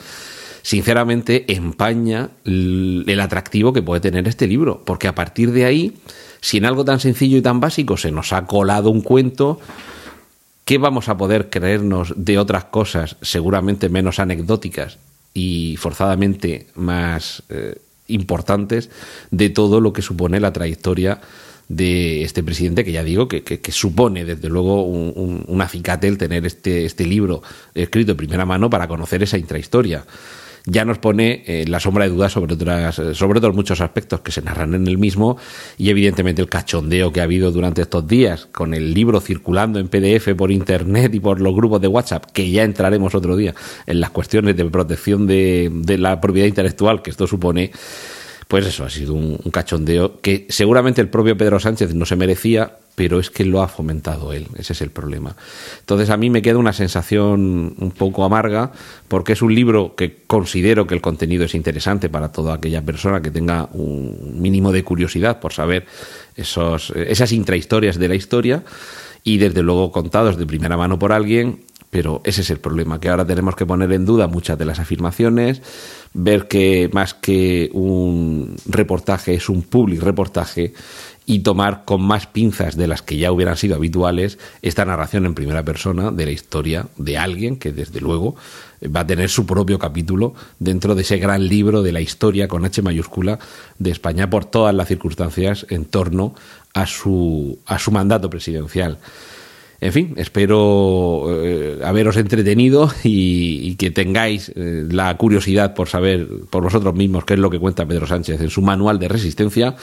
sinceramente 0.63 1.45
empaña 1.55 2.31
el 2.45 3.21
atractivo 3.21 3.73
que 3.73 3.81
puede 3.81 4.01
tener 4.01 4.27
este 4.27 4.49
libro, 4.49 4.83
porque 4.85 5.07
a 5.07 5.15
partir 5.15 5.53
de 5.53 5.67
ahí, 5.67 5.99
si 6.41 6.57
en 6.57 6.65
algo 6.65 6.85
tan 6.85 6.99
sencillo 6.99 7.39
y 7.39 7.43
tan 7.43 7.61
básico 7.61 7.97
se 7.97 8.11
nos 8.11 8.33
ha 8.33 8.45
colado 8.47 8.91
un 8.91 9.03
cuento, 9.03 9.61
¿qué 10.65 10.79
vamos 10.79 11.09
a 11.09 11.17
poder 11.17 11.49
creernos 11.49 12.13
de 12.17 12.41
otras 12.41 12.65
cosas 12.65 13.19
seguramente 13.23 13.89
menos 13.89 14.19
anecdóticas 14.19 14.99
y 15.35 15.77
forzadamente 15.79 16.67
más 16.75 17.43
eh, 17.49 17.77
importantes 18.09 18.91
de 19.31 19.51
todo 19.51 19.81
lo 19.81 19.93
que 19.93 20.03
supone 20.03 20.41
la 20.41 20.53
trayectoria 20.53 21.21
de 21.69 22.23
este 22.23 22.43
presidente, 22.43 22.85
que 22.85 22.93
ya 22.93 23.03
digo 23.03 23.29
que, 23.29 23.61
supone 23.71 24.25
desde 24.25 24.49
luego 24.49 24.83
un, 24.85 25.45
un, 25.47 25.61
el 26.03 26.19
tener 26.19 26.45
este, 26.45 26.85
este 26.85 27.07
libro 27.07 27.43
escrito 27.75 28.13
de 28.13 28.17
primera 28.17 28.45
mano 28.45 28.69
para 28.69 28.89
conocer 28.89 29.23
esa 29.23 29.39
intrahistoria 29.39 30.05
ya 30.65 30.85
nos 30.85 30.99
pone 30.99 31.43
eh, 31.47 31.65
la 31.67 31.81
sombra 31.81 32.05
de 32.05 32.11
dudas 32.11 32.33
sobre 32.33 32.55
otras, 32.55 32.99
eh, 32.99 33.15
sobre 33.15 33.39
otros 33.39 33.55
muchos 33.55 33.81
aspectos 33.81 34.21
que 34.21 34.33
se 34.33 34.43
narran 34.43 34.75
en 34.75 34.87
el 34.87 34.99
mismo 34.99 35.37
y 35.77 35.91
evidentemente 35.91 36.43
el 36.43 36.49
cachondeo 36.49 37.13
que 37.13 37.21
ha 37.21 37.25
habido 37.25 37.51
durante 37.51 37.83
estos 37.83 38.07
días 38.07 38.47
con 38.53 38.75
el 38.75 38.95
libro 38.95 39.21
circulando 39.21 39.79
en 39.79 39.89
PDF 39.89 40.35
por 40.37 40.51
internet 40.51 41.15
y 41.15 41.21
por 41.21 41.41
los 41.41 41.55
grupos 41.55 41.81
de 41.81 41.89
WhatsApp, 41.89 42.27
que 42.33 42.51
ya 42.51 42.63
entraremos 42.63 43.15
otro 43.15 43.37
día 43.37 43.55
en 43.87 44.01
las 44.01 44.11
cuestiones 44.11 44.57
de 44.57 44.65
protección 44.67 45.27
de, 45.27 45.71
de 45.73 45.99
la 45.99 46.21
propiedad 46.21 46.47
intelectual 46.47 47.03
que 47.03 47.11
esto 47.11 47.27
supone 47.27 47.73
pues 48.49 48.67
eso, 48.67 48.85
ha 48.85 48.91
sido 48.91 49.15
un, 49.15 49.39
cachondeo 49.51 50.21
que 50.21 50.47
seguramente 50.49 51.01
el 51.01 51.09
propio 51.09 51.37
Pedro 51.37 51.61
Sánchez 51.61 51.95
no 51.95 52.07
se 52.07 52.17
merecía, 52.17 52.77
pero 52.95 53.19
es 53.19 53.31
que 53.31 53.45
lo 53.45 53.63
ha 53.63 53.69
fomentado 53.69 54.33
él, 54.33 54.49
ese 54.59 54.73
es 54.73 54.83
el 54.83 54.91
problema. 54.91 55.37
Entonces 55.81 56.11
a 56.11 56.17
mí 56.17 56.31
me 56.31 56.43
queda 56.43 56.59
una 56.59 56.73
sensación 56.73 57.75
un 57.79 57.93
poco 57.97 58.25
amarga, 58.25 58.73
porque 59.09 59.33
es 59.33 59.43
un 59.43 59.55
libro 59.55 59.95
que 59.95 60.19
considero 60.27 60.87
que 60.87 60.95
el 60.95 61.01
contenido 61.01 61.45
es 61.45 61.55
interesante 61.55 62.09
para 62.09 62.31
toda 62.31 62.55
aquella 62.55 62.83
persona 62.83 63.23
que 63.23 63.31
tenga 63.31 63.69
un 63.73 64.41
mínimo 64.41 64.73
de 64.73 64.85
curiosidad 64.85 65.41
por 65.41 65.53
saber 65.53 65.87
esos, 66.37 66.91
esas 66.91 67.33
intrahistorias 67.33 67.99
de 67.99 68.09
la 68.09 68.15
historia, 68.15 68.65
y 69.25 69.39
desde 69.39 69.63
luego 69.63 69.93
contados 69.93 70.37
de 70.37 70.47
primera 70.47 70.77
mano 70.77 70.99
por 70.99 71.13
alguien 71.13 71.61
pero 71.93 72.23
ese 72.25 72.41
es 72.41 72.49
el 72.49 72.59
problema, 72.59 72.99
que 72.99 73.11
ahora 73.11 73.27
tenemos 73.27 73.55
que 73.55 73.67
poner 73.67 73.93
en 73.93 74.07
duda 74.07 74.27
muchas 74.27 74.57
de 74.57 74.65
las 74.65 74.79
afirmaciones, 74.79 75.61
ver 76.15 76.49
que 76.49 76.91
más 76.93 77.15
que 77.15 77.71
un 77.73 78.57
reportaje 78.67 79.35
es 79.35 79.49
un 79.49 79.63
public 79.63 80.03
reportaje 80.03 80.75
y 81.25 81.41
tomar 81.41 81.85
con 81.85 82.03
más 82.03 82.27
pinzas 82.27 82.77
de 82.77 82.89
las 82.89 83.03
que 83.03 83.17
ya 83.17 83.31
hubieran 83.31 83.57
sido 83.57 83.77
habituales 83.77 84.39
esta 84.61 84.85
narración 84.85 85.25
en 85.25 85.35
primera 85.35 85.63
persona 85.63 86.11
de 86.11 86.27
la 86.27 86.33
historia 86.33 86.87
de 86.97 87.17
alguien 87.17 87.57
que 87.57 87.73
desde 87.73 88.01
luego 88.01 88.35
va 88.85 89.01
a 89.01 89.07
tener 89.07 89.31
su 89.31 89.47
propio 89.47 89.79
capítulo 89.79 90.35
dentro 90.59 90.95
de 90.95 91.03
ese 91.03 91.19
gran 91.19 91.47
libro 91.47 91.83
de 91.83 91.93
la 91.93 92.01
historia 92.01 92.49
con 92.49 92.65
H 92.65 92.83
mayúscula 92.83 93.39
de 93.79 93.91
España 93.91 94.29
por 94.29 94.45
todas 94.45 94.75
las 94.75 94.89
circunstancias 94.89 95.67
en 95.71 95.85
torno 95.85 96.35
a 96.75 96.87
su, 96.87 97.59
a 97.67 97.79
su 97.79 97.93
mandato 97.93 98.29
presidencial. 98.29 98.99
En 99.83 99.93
fin, 99.93 100.15
espero 100.17 101.27
eh, 101.45 101.81
haberos 101.85 102.17
entretenido 102.17 102.89
y, 103.03 103.75
que 103.75 103.91
tengáis 103.91 104.53
eh, 104.55 104.85
la 104.89 105.17
curiosidad 105.17 105.75
por 105.75 105.89
saber 105.89 106.29
por 106.51 106.63
vosotros 106.63 106.95
mismos 106.95 107.25
qué 107.25 107.35
es 107.35 107.41
lo 107.41 107.51
que 107.51 107.59
cuenta 107.59 107.85
Pedro 107.85 108.07
Sánchez 108.07 108.41
en 108.41 108.49
su 108.49 108.63
manual 108.63 109.01
de 109.01 109.09
resistencia. 109.09 109.75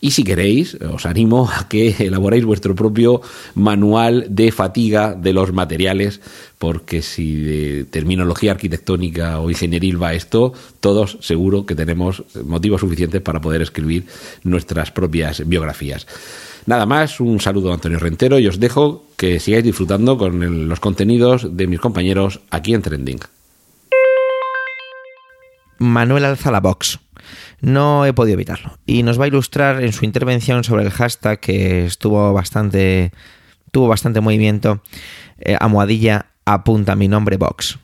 Y 0.00 0.12
si 0.12 0.24
queréis, 0.24 0.76
os 0.76 1.04
animo 1.04 1.50
a 1.54 1.68
que 1.68 1.94
elaboréis 1.98 2.46
vuestro 2.46 2.74
propio 2.74 3.20
manual 3.54 4.24
de 4.30 4.52
fatiga 4.52 5.12
de 5.12 5.34
los 5.34 5.52
materiales, 5.52 6.22
porque 6.56 7.02
si 7.02 7.34
de 7.34 7.84
terminología 7.84 8.52
arquitectónica 8.52 9.38
o 9.40 9.50
ingenieril 9.50 10.02
va 10.02 10.14
esto, 10.14 10.54
todos 10.80 11.18
seguro 11.20 11.66
que 11.66 11.74
tenemos 11.74 12.24
motivos 12.42 12.80
suficientes 12.80 13.20
para 13.20 13.42
poder 13.42 13.60
escribir 13.60 14.06
nuestras 14.44 14.92
propias 14.92 15.46
biografías. 15.46 16.06
Nada 16.66 16.86
más, 16.86 17.18
un 17.18 17.40
saludo 17.40 17.70
a 17.70 17.74
Antonio 17.74 17.98
Rentero 17.98 18.38
y 18.38 18.46
os 18.46 18.60
dejo 18.60 19.04
que 19.16 19.40
sigáis 19.40 19.64
disfrutando 19.64 20.16
con 20.16 20.68
los 20.68 20.80
contenidos 20.80 21.56
de 21.56 21.66
mis 21.66 21.80
compañeros 21.80 22.40
aquí 22.50 22.72
en 22.74 22.82
Trending. 22.82 23.20
Manuel 25.78 26.24
alza 26.24 26.52
la 26.52 26.60
box. 26.60 27.00
No 27.60 28.06
he 28.06 28.12
podido 28.12 28.34
evitarlo. 28.34 28.78
Y 28.86 29.02
nos 29.02 29.18
va 29.20 29.24
a 29.24 29.28
ilustrar 29.28 29.82
en 29.82 29.92
su 29.92 30.04
intervención 30.04 30.62
sobre 30.62 30.84
el 30.84 30.90
hashtag 30.90 31.40
que 31.40 31.86
estuvo 31.86 32.32
bastante. 32.32 33.12
tuvo 33.72 33.88
bastante 33.88 34.20
movimiento. 34.20 34.82
Eh, 35.38 35.56
almohadilla 35.58 36.26
apunta 36.44 36.94
mi 36.94 37.08
nombre 37.08 37.36
box. 37.36 37.78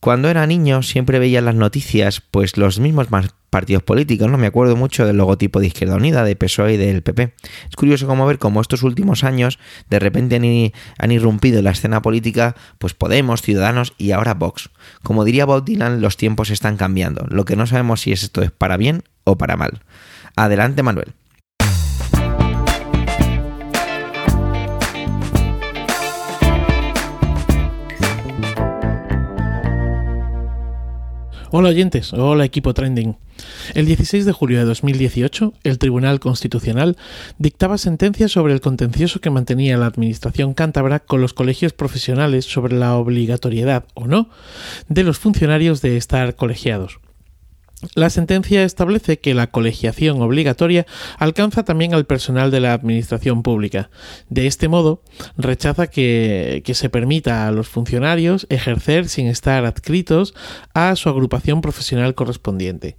Cuando 0.00 0.28
era 0.28 0.46
niño 0.46 0.82
siempre 0.82 1.18
veía 1.18 1.42
las 1.42 1.54
noticias 1.54 2.20
pues 2.20 2.56
los 2.56 2.80
mismos 2.80 3.10
partidos 3.50 3.82
políticos, 3.82 4.30
no 4.30 4.38
me 4.38 4.46
acuerdo 4.46 4.76
mucho 4.76 5.04
del 5.06 5.16
logotipo 5.16 5.60
de 5.60 5.66
Izquierda 5.66 5.96
Unida, 5.96 6.24
de 6.24 6.36
PSOE 6.36 6.74
y 6.74 6.76
del 6.76 7.02
PP. 7.02 7.34
Es 7.68 7.76
curioso 7.76 8.06
como 8.06 8.24
ver 8.26 8.38
cómo 8.38 8.60
estos 8.60 8.82
últimos 8.82 9.24
años 9.24 9.58
de 9.90 9.98
repente 9.98 10.36
han, 10.36 10.72
han 10.98 11.12
irrumpido 11.12 11.58
en 11.58 11.64
la 11.64 11.72
escena 11.72 12.00
política 12.00 12.56
pues 12.78 12.94
Podemos, 12.94 13.42
Ciudadanos 13.42 13.92
y 13.98 14.12
ahora 14.12 14.34
Vox. 14.34 14.70
Como 15.02 15.24
diría 15.24 15.44
Bob 15.44 15.64
Dylan, 15.64 16.00
los 16.00 16.16
tiempos 16.16 16.50
están 16.50 16.76
cambiando. 16.76 17.26
Lo 17.28 17.44
que 17.44 17.56
no 17.56 17.66
sabemos 17.66 18.00
si 18.00 18.12
esto 18.12 18.42
es 18.42 18.50
para 18.50 18.76
bien 18.76 19.02
o 19.24 19.36
para 19.36 19.56
mal. 19.56 19.80
Adelante, 20.36 20.82
Manuel. 20.82 21.12
Hola 31.52 31.70
oyentes, 31.70 32.12
hola 32.12 32.44
equipo 32.44 32.72
trending. 32.72 33.16
El 33.74 33.86
16 33.86 34.24
de 34.24 34.32
julio 34.32 34.58
de 34.58 34.64
2018, 34.64 35.54
el 35.62 35.78
Tribunal 35.78 36.18
Constitucional 36.18 36.96
dictaba 37.38 37.78
sentencia 37.78 38.28
sobre 38.28 38.52
el 38.52 38.60
contencioso 38.60 39.20
que 39.20 39.30
mantenía 39.30 39.76
la 39.76 39.86
Administración 39.86 40.54
cántabra 40.54 40.98
con 40.98 41.20
los 41.20 41.34
colegios 41.34 41.72
profesionales 41.72 42.46
sobre 42.46 42.76
la 42.76 42.96
obligatoriedad 42.96 43.84
o 43.94 44.06
no 44.06 44.28
de 44.88 45.04
los 45.04 45.18
funcionarios 45.18 45.82
de 45.82 45.96
estar 45.96 46.34
colegiados. 46.34 46.98
La 47.94 48.10
sentencia 48.10 48.62
establece 48.62 49.20
que 49.20 49.32
la 49.32 49.46
colegiación 49.46 50.20
obligatoria 50.20 50.84
alcanza 51.18 51.64
también 51.64 51.94
al 51.94 52.04
personal 52.04 52.50
de 52.50 52.60
la 52.60 52.74
administración 52.74 53.42
pública. 53.42 53.88
De 54.28 54.46
este 54.46 54.68
modo, 54.68 55.02
rechaza 55.38 55.86
que, 55.86 56.62
se 56.70 56.90
permita 56.90 57.48
a 57.48 57.52
los 57.52 57.68
funcionarios 57.68 58.46
ejercer 58.50 59.08
sin 59.08 59.26
estar 59.26 59.64
adscritos 59.64 60.34
a 60.74 60.94
su 60.94 61.08
agrupación 61.08 61.62
profesional 61.62 62.14
correspondiente. 62.14 62.96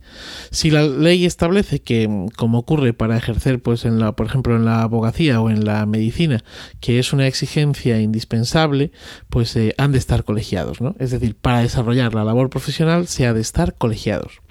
Si 0.50 0.72
la 0.72 0.82
ley 0.82 1.26
establece 1.26 1.82
que, 1.82 2.10
como 2.36 2.58
ocurre 2.58 2.94
para 2.94 3.18
ejercer, 3.18 3.62
pues 3.62 3.86
en 3.86 4.00
la, 4.00 4.14
por 4.16 4.26
ejemplo, 4.26 4.56
en 4.56 4.66
la 4.66 4.82
abogacía 4.82 5.42
o 5.42 5.52
en 5.52 5.64
la 5.64 5.86
medicina, 5.86 6.44
que 6.80 6.98
es 6.98 7.14
una 7.14 7.28
exigencia 7.28 8.02
indispensable, 8.02 8.92
pues 9.30 9.56
eh, 9.56 9.76
han 9.78 9.92
de 9.92 10.00
estar 10.00 10.24
colegiados, 10.24 10.82
¿no? 10.82 10.96
Es 10.98 11.12
decir, 11.12 11.36
para 11.36 11.60
desarrollar 11.60 12.16
la 12.16 12.24
labor 12.24 12.50
profesional 12.50 13.08
se 13.08 13.28
ha 13.28 13.34
de 13.34 13.42
estar 13.42 13.76
colegiados. 13.76 14.42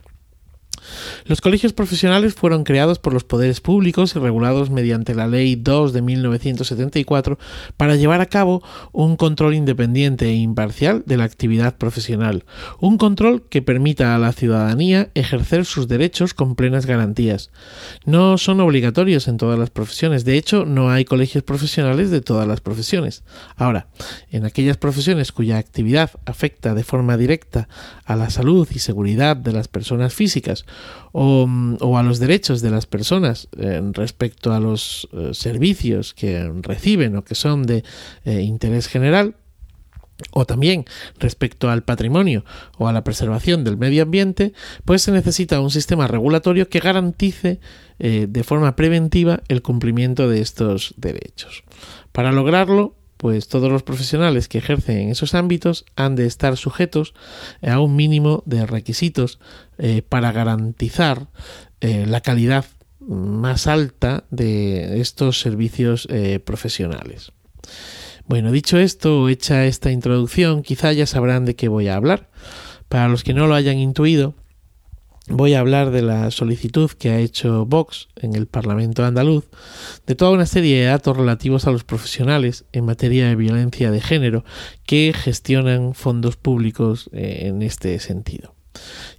Los 1.25 1.41
colegios 1.41 1.73
profesionales 1.73 2.35
fueron 2.35 2.65
creados 2.65 2.99
por 2.99 3.13
los 3.13 3.25
poderes 3.25 3.61
públicos 3.61 4.17
y 4.17 4.19
regulados 4.19 4.71
mediante 4.71 5.15
la 5.15 5.27
Ley 5.27 5.57
2 5.57 5.93
de 5.93 6.03
1974 6.03 7.39
para 7.77 7.97
llevar 7.97 8.21
a 8.21 8.27
cabo 8.27 8.63
un 8.93 9.17
control 9.17 9.55
independiente 9.55 10.27
e 10.27 10.35
imparcial 10.35 11.03
de 11.07 11.17
la 11.17 11.25
actividad 11.25 11.77
profesional, 11.77 12.45
un 12.81 12.99
control 12.99 13.43
que 13.49 13.63
permita 13.63 14.15
a 14.15 14.19
la 14.19 14.33
ciudadanía 14.33 15.11
ejercer 15.15 15.65
sus 15.65 15.89
derechos 15.89 16.35
con 16.35 16.55
plenas 16.55 16.87
garantías. 16.87 17.51
No 18.05 18.39
son 18.39 18.61
obligatorios 18.61 19.29
en 19.29 19.37
todas 19.37 19.59
las 19.59 19.71
profesiones, 19.71 20.25
de 20.25 20.37
hecho 20.37 20.65
no 20.65 20.91
hay 20.91 21.05
colegios 21.05 21.45
profesionales 21.45 22.11
de 22.11 22.21
todas 22.21 22.47
las 22.47 22.61
profesiones. 22.61 23.23
Ahora, 23.57 23.89
en 24.31 24.45
aquellas 24.45 24.77
profesiones 24.77 25.33
cuya 25.33 25.59
actividad 25.59 26.11
afecta 26.25 26.75
de 26.75 26.85
forma 26.85 27.17
directa 27.17 27.69
a 28.05 28.17
la 28.17 28.31
salud 28.31 28.69
y 28.73 28.79
seguridad 28.79 29.37
de 29.37 29.53
las 29.53 29.69
personas 29.69 30.15
físicas 30.15 30.65
o, 31.13 31.99
a 31.99 32.03
los 32.03 32.19
derechos 32.19 32.61
de 32.61 32.71
las 32.71 32.87
personas 32.87 33.49
eh, 33.59 33.81
respecto 33.93 34.53
a 34.53 34.61
los 34.61 35.09
eh, 35.13 35.31
servicios 35.33 36.15
que 36.15 36.51
reciben 36.63 37.17
o 37.17 37.25
que 37.25 37.35
son 37.35 37.65
de 37.65 37.85
eh, 38.25 38.41
interés 38.43 38.87
general, 38.87 39.37
o 40.33 40.45
también 40.45 40.85
respecto 41.19 41.71
al 41.71 41.83
patrimonio 41.83 42.45
o 42.77 42.89
a 42.89 42.93
la 42.93 43.03
preservación 43.05 43.65
del 43.65 43.79
medio 43.79 44.03
ambiente, 44.03 44.53
pues 44.85 45.01
se 45.01 45.13
necesita 45.13 45.61
un 45.61 45.71
sistema 45.71 46.07
regulatorio 46.07 46.69
que 46.69 46.79
garantice 46.79 47.59
de 47.99 48.45
forma 48.45 48.77
preventiva 48.77 49.43
el 49.49 49.61
cumplimiento 49.61 50.29
de 50.29 50.41
estos 50.41 50.95
derechos. 50.99 51.65
Para 52.13 52.33
lograrlo, 52.33 52.97
pues 53.21 53.49
todos 53.49 53.71
los 53.71 53.83
profesionales 53.83 54.49
que 54.49 54.57
ejercen 54.57 54.97
en 54.97 55.09
esos 55.11 55.35
ámbitos 55.35 55.85
han 55.95 56.17
de 56.17 56.25
estar 56.25 56.57
sujetos 56.57 57.13
a 57.61 57.79
un 57.79 57.95
mínimo 57.95 58.43
de 58.47 58.65
requisitos 58.65 59.39
eh, 59.77 60.01
para 60.01 60.33
garantizar 60.33 61.29
eh, 61.83 62.07
la 62.09 62.23
calidad 62.23 62.65
más 62.99 63.67
alta 63.67 64.25
de 64.31 65.03
estos 65.03 65.39
servicios 65.39 66.09
eh, 66.11 66.41
profesionales. 66.43 67.33
Bueno, 68.27 68.53
dicho 68.53 68.79
esto, 68.79 69.29
hecha 69.29 69.67
esta 69.67 69.91
introducción, 69.91 70.63
quizá 70.63 70.91
ya 70.95 71.05
sabrán 71.05 71.45
de 71.45 71.57
qué 71.57 71.69
voy 71.69 71.89
a 71.89 71.97
hablar. 71.97 72.31
Para 72.89 73.09
los 73.09 73.23
que 73.23 73.35
no 73.35 73.47
lo 73.47 73.55
hayan 73.55 73.77
intuido, 73.77 74.35
voy 75.31 75.55
a 75.55 75.61
hablar 75.61 75.91
de 75.91 76.03
la 76.03 76.31
solicitud 76.31 76.91
que 76.91 77.11
ha 77.11 77.19
hecho 77.19 77.65
Vox 77.65 78.09
en 78.17 78.35
el 78.35 78.47
Parlamento 78.47 79.05
andaluz 79.05 79.49
de 80.07 80.15
toda 80.15 80.33
una 80.33 80.47
serie 80.47 80.81
de 80.81 80.87
datos 80.87 81.17
relativos 81.17 81.67
a 81.67 81.71
los 81.71 81.85
profesionales 81.85 82.65
en 82.73 82.85
materia 82.85 83.29
de 83.29 83.37
violencia 83.37 83.91
de 83.91 84.01
género 84.01 84.45
que 84.85 85.13
gestionan 85.17 85.95
fondos 85.95 86.37
públicos 86.37 87.09
eh, 87.13 87.47
en 87.47 87.63
este 87.63 87.99
sentido. 88.01 88.55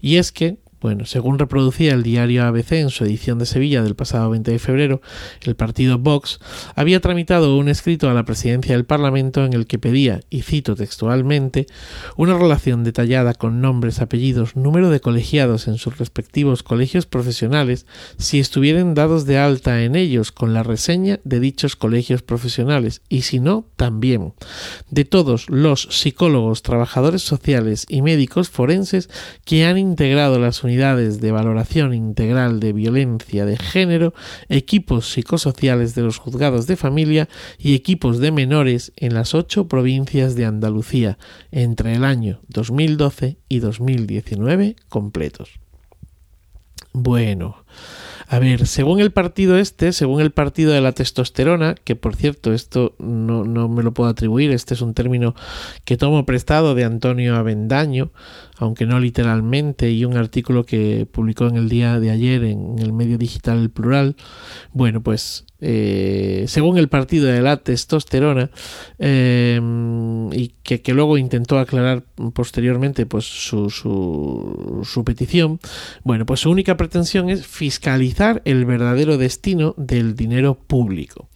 Y 0.01 0.18
es 0.18 0.32
que, 0.32 0.58
bueno, 0.81 1.05
según 1.05 1.38
reproducía 1.38 1.93
el 1.93 2.01
diario 2.01 2.43
ABC 2.43 2.71
en 2.71 2.89
su 2.89 3.03
edición 3.03 3.38
de 3.38 3.45
Sevilla 3.45 3.83
del 3.83 3.94
pasado 3.94 4.31
20 4.31 4.50
de 4.50 4.57
febrero, 4.57 5.01
el 5.44 5.55
partido 5.55 6.00
Vox 6.00 6.39
había 6.75 7.00
tramitado 7.00 7.55
un 7.55 7.70
escrito 7.70 8.09
a 8.09 8.15
la 8.15 8.25
presidencia 8.25 8.75
del 8.75 8.85
Parlamento 8.85 9.46
en 9.46 9.53
el 9.53 9.67
que 9.67 9.77
pedía, 9.77 10.22
y 10.31 10.41
cito 10.41 10.75
textualmente, 10.75 11.67
una 12.17 12.35
relación 12.35 12.83
detallada 12.83 13.35
con 13.35 13.61
nombres, 13.61 14.01
apellidos, 14.01 14.55
número 14.55 14.89
de 14.89 15.01
colegiados 15.01 15.67
en 15.67 15.77
sus 15.77 16.00
respectivos 16.00 16.63
colegios 16.63 17.05
profesionales, 17.05 17.85
si 18.17 18.39
estuvieran 18.39 18.96
dados 18.96 19.25
de 19.25 19.37
alta 19.37 19.83
en 19.83 19.96
ellos 19.96 20.31
con 20.31 20.55
la 20.55 20.63
reseña 20.63 21.20
de 21.24 21.39
dichos 21.39 21.75
colegios 21.75 22.24
profesionales, 22.24 23.03
y 23.07 23.22
si 23.22 23.39
no, 23.39 23.67
también, 23.75 24.33
de 24.89 25.05
todos 25.05 25.48
los 25.48 25.87
psicólogos, 25.91 26.63
trabajadores 26.63 27.22
sociales 27.22 27.85
y 27.87 28.01
médicos 28.01 28.50
forenses 28.50 29.11
que 29.46 29.65
han 29.65 29.77
integrado 29.77 30.39
las 30.39 30.63
unidades 30.63 30.71
unidades 30.72 31.20
de 31.20 31.34
valoración 31.34 31.94
integral 31.94 32.62
de 32.62 32.72
violencia 32.72 33.46
de 33.46 33.57
género, 33.57 34.14
equipos 34.48 35.12
psicosociales 35.12 35.96
de 35.96 36.03
los 36.03 36.18
juzgados 36.18 36.66
de 36.66 36.77
familia 36.77 37.27
y 37.57 37.75
equipos 37.75 38.20
de 38.20 38.31
menores 38.31 38.94
en 38.96 39.14
las 39.14 39.36
ocho 39.36 39.68
provincias 39.68 40.36
de 40.36 40.46
Andalucía 40.46 41.18
entre 41.51 41.94
el 41.94 42.05
año 42.05 42.40
2012 42.48 43.38
y 43.50 43.60
2019 43.60 44.77
completos. 44.88 45.60
Bueno, 46.94 47.64
a 48.27 48.40
ver, 48.40 48.66
según 48.68 49.00
el 49.00 49.12
partido 49.12 49.58
este, 49.58 49.92
según 49.94 50.22
el 50.22 50.32
partido 50.32 50.72
de 50.72 50.82
la 50.82 50.92
testosterona, 50.94 51.75
que 51.75 51.96
por 51.96 52.16
cierto, 52.16 52.54
esto 52.54 52.96
no, 53.00 53.44
no, 53.44 53.70
me 53.70 53.84
lo 53.84 53.94
puedo 53.94 54.10
atribuir, 54.10 54.51
este 54.51 54.74
es 54.74 54.82
un 54.82 54.94
término 54.94 55.36
que 55.86 55.98
tomo 55.98 56.25
prestado 56.25 56.75
de 56.75 56.84
Antonio 56.84 57.36
Avendaño, 57.36 58.12
aunque 58.58 58.86
no 58.86 59.00
literalmente, 59.00 59.92
y 59.92 60.06
un 60.06 60.18
artículo 60.18 60.66
que 60.66 61.08
publicó 61.12 61.48
en 61.48 61.58
el 61.58 61.70
día 61.70 62.00
de 62.00 62.12
ayer 62.12 62.44
en 62.44 62.80
el 62.80 62.94
medio 62.94 63.18
digital 63.18 63.60
El 63.60 63.70
Plural. 63.70 64.16
Bueno, 64.74 65.01
pues 65.01 65.46
eh, 65.61 66.45
según 66.47 66.77
el 66.77 66.89
partido 66.89 67.27
de 67.27 67.41
la 67.41 67.57
testosterona, 67.57 68.50
em, 68.97 70.33
y 70.33 70.55
que, 70.63 70.81
que, 70.81 70.93
luego 70.93 71.17
intentó 71.17 71.59
aclarar 71.59 72.03
posteriormente 72.33 73.05
pues 73.05 73.25
su, 73.25 73.69
su, 73.69 74.81
su 74.83 75.03
petición, 75.03 75.59
bueno, 76.03 76.25
pues 76.25 76.41
su 76.41 76.50
única 76.50 76.77
pretensión 76.77 77.29
es 77.29 77.45
fiscalizar 77.45 78.41
el 78.45 78.65
verdadero 78.65 79.17
destino 79.17 79.75
del 79.77 80.15
dinero 80.15 80.55
público. 80.55 81.29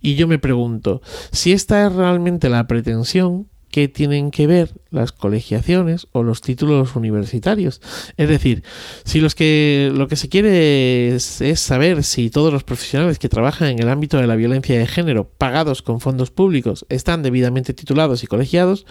Y 0.00 0.14
yo 0.14 0.28
me 0.28 0.38
pregunto, 0.38 1.00
si 1.32 1.52
esta 1.52 1.86
es 1.86 1.92
realmente 1.92 2.48
la 2.48 2.66
pretensión, 2.66 3.48
qué 3.70 3.88
tienen 3.88 4.30
que 4.30 4.46
ver 4.46 4.72
las 4.90 5.12
colegiaciones 5.12 6.06
o 6.12 6.22
los 6.22 6.40
títulos 6.40 6.96
universitarios. 6.96 7.80
Es 8.16 8.28
decir, 8.28 8.62
si 9.04 9.20
los 9.20 9.34
que 9.34 9.90
lo 9.94 10.08
que 10.08 10.16
se 10.16 10.28
quiere 10.28 11.14
es, 11.14 11.42
saber 11.56 12.04
si 12.04 12.30
todos 12.30 12.52
los 12.52 12.64
profesionales 12.64 13.18
que 13.18 13.28
trabajan 13.28 13.68
en 13.68 13.78
el 13.78 13.88
ámbito 13.88 14.18
de 14.18 14.26
la 14.26 14.36
violencia 14.36 14.78
de 14.78 14.86
género 14.86 15.28
pagados 15.28 15.82
con 15.82 16.00
fondos 16.00 16.30
públicos 16.30 16.86
están 16.88 17.22
debidamente 17.22 17.74
titulados 17.74 18.22
y 18.24 18.26
colegiados, 18.26 18.86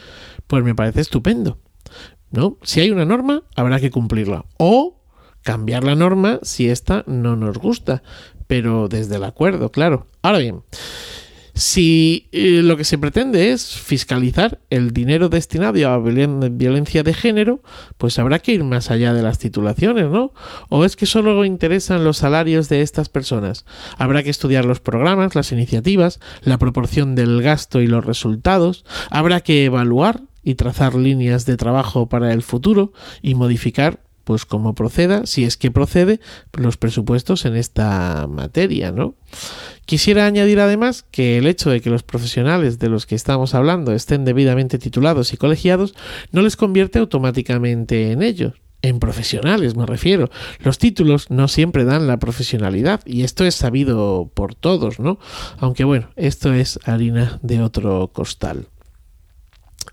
pues 0.48 0.64
me 0.64 0.76
parece 0.76 1.02
estupendo. 1.02 1.60
¿No? 2.32 2.58
Si 2.62 2.80
hay 2.80 2.92
una 2.92 3.06
norma, 3.06 3.44
habrá 3.56 3.80
que 3.80 3.90
cumplirla. 3.90 4.46
O 4.58 5.02
cambiar 5.42 5.84
la 5.84 5.96
norma 5.96 6.40
si 6.44 6.70
esta 6.70 7.04
no 7.08 7.36
nos 7.36 7.58
gusta, 7.58 8.04
pero 8.48 8.88
desde 8.88 9.16
el 9.16 9.24
acuerdo, 9.24 9.72
claro. 9.72 10.06
Ahora 10.22 10.40
bien, 10.40 10.64
si 11.60 12.30
eh, 12.32 12.62
lo 12.64 12.78
que 12.78 12.86
se 12.86 12.98
pretende 12.98 13.52
es 13.52 13.76
fiscalizar 13.78 14.62
el 14.70 14.92
dinero 14.92 15.28
destinado 15.28 15.90
a 15.90 16.00
violencia 16.00 17.04
de 17.04 17.14
género, 17.14 17.62
pues 17.98 18.18
habrá 18.18 18.40
que 18.40 18.54
ir 18.54 18.64
más 18.64 18.92
allá 18.92 19.14
de 19.14 19.22
las 19.22 19.40
titulaciones, 19.40 20.10
¿no? 20.10 20.32
¿O 20.70 20.86
es 20.86 20.96
que 20.96 21.06
solo 21.06 21.44
interesan 21.44 22.06
los 22.06 22.18
salarios 22.18 22.70
de 22.70 22.82
estas 22.82 23.10
personas? 23.10 23.66
Habrá 23.98 24.24
que 24.24 24.30
estudiar 24.30 24.64
los 24.64 24.80
programas, 24.80 25.36
las 25.36 25.52
iniciativas, 25.52 26.22
la 26.44 26.58
proporción 26.58 27.14
del 27.14 27.42
gasto 27.42 27.82
y 27.82 27.88
los 27.88 28.06
resultados. 28.06 28.86
Habrá 29.10 29.42
que 29.42 29.66
evaluar 29.66 30.22
y 30.44 30.56
trazar 30.56 30.96
líneas 30.96 31.46
de 31.46 31.58
trabajo 31.58 32.08
para 32.08 32.32
el 32.32 32.42
futuro 32.42 32.94
y 33.22 33.36
modificar 33.36 34.00
pues 34.30 34.46
como 34.46 34.76
proceda, 34.76 35.26
si 35.26 35.44
es 35.44 35.58
que 35.58 35.72
procede, 35.72 36.20
los 36.54 36.78
presupuestos 36.78 37.46
en 37.46 37.56
esta 37.56 38.28
materia, 38.30 38.92
¿no? 38.92 39.16
Quisiera 39.88 40.28
añadir 40.28 40.60
además 40.60 41.04
que 41.10 41.40
el 41.40 41.48
hecho 41.48 41.72
de 41.72 41.82
que 41.82 41.90
los 41.90 42.04
profesionales 42.04 42.78
de 42.78 42.90
los 42.90 43.08
que 43.08 43.16
estamos 43.16 43.56
hablando 43.56 43.92
estén 43.92 44.26
debidamente 44.26 44.78
titulados 44.78 45.34
y 45.34 45.38
colegiados 45.38 45.96
no 46.32 46.44
les 46.44 46.58
convierte 46.58 47.00
automáticamente 47.00 48.12
en 48.12 48.22
ellos. 48.22 48.54
En 48.84 49.00
profesionales 49.00 49.76
me 49.76 49.88
refiero. 49.88 50.30
Los 50.60 50.78
títulos 50.78 51.32
no 51.32 51.48
siempre 51.48 51.86
dan 51.86 52.06
la 52.06 52.20
profesionalidad 52.20 53.02
y 53.08 53.24
esto 53.24 53.46
es 53.46 53.56
sabido 53.56 54.30
por 54.32 54.54
todos, 54.54 55.00
¿no? 55.00 55.18
Aunque 55.58 55.86
bueno, 55.86 56.12
esto 56.18 56.54
es 56.54 56.80
harina 56.86 57.40
de 57.42 57.64
otro 57.64 58.12
costal. 58.14 58.68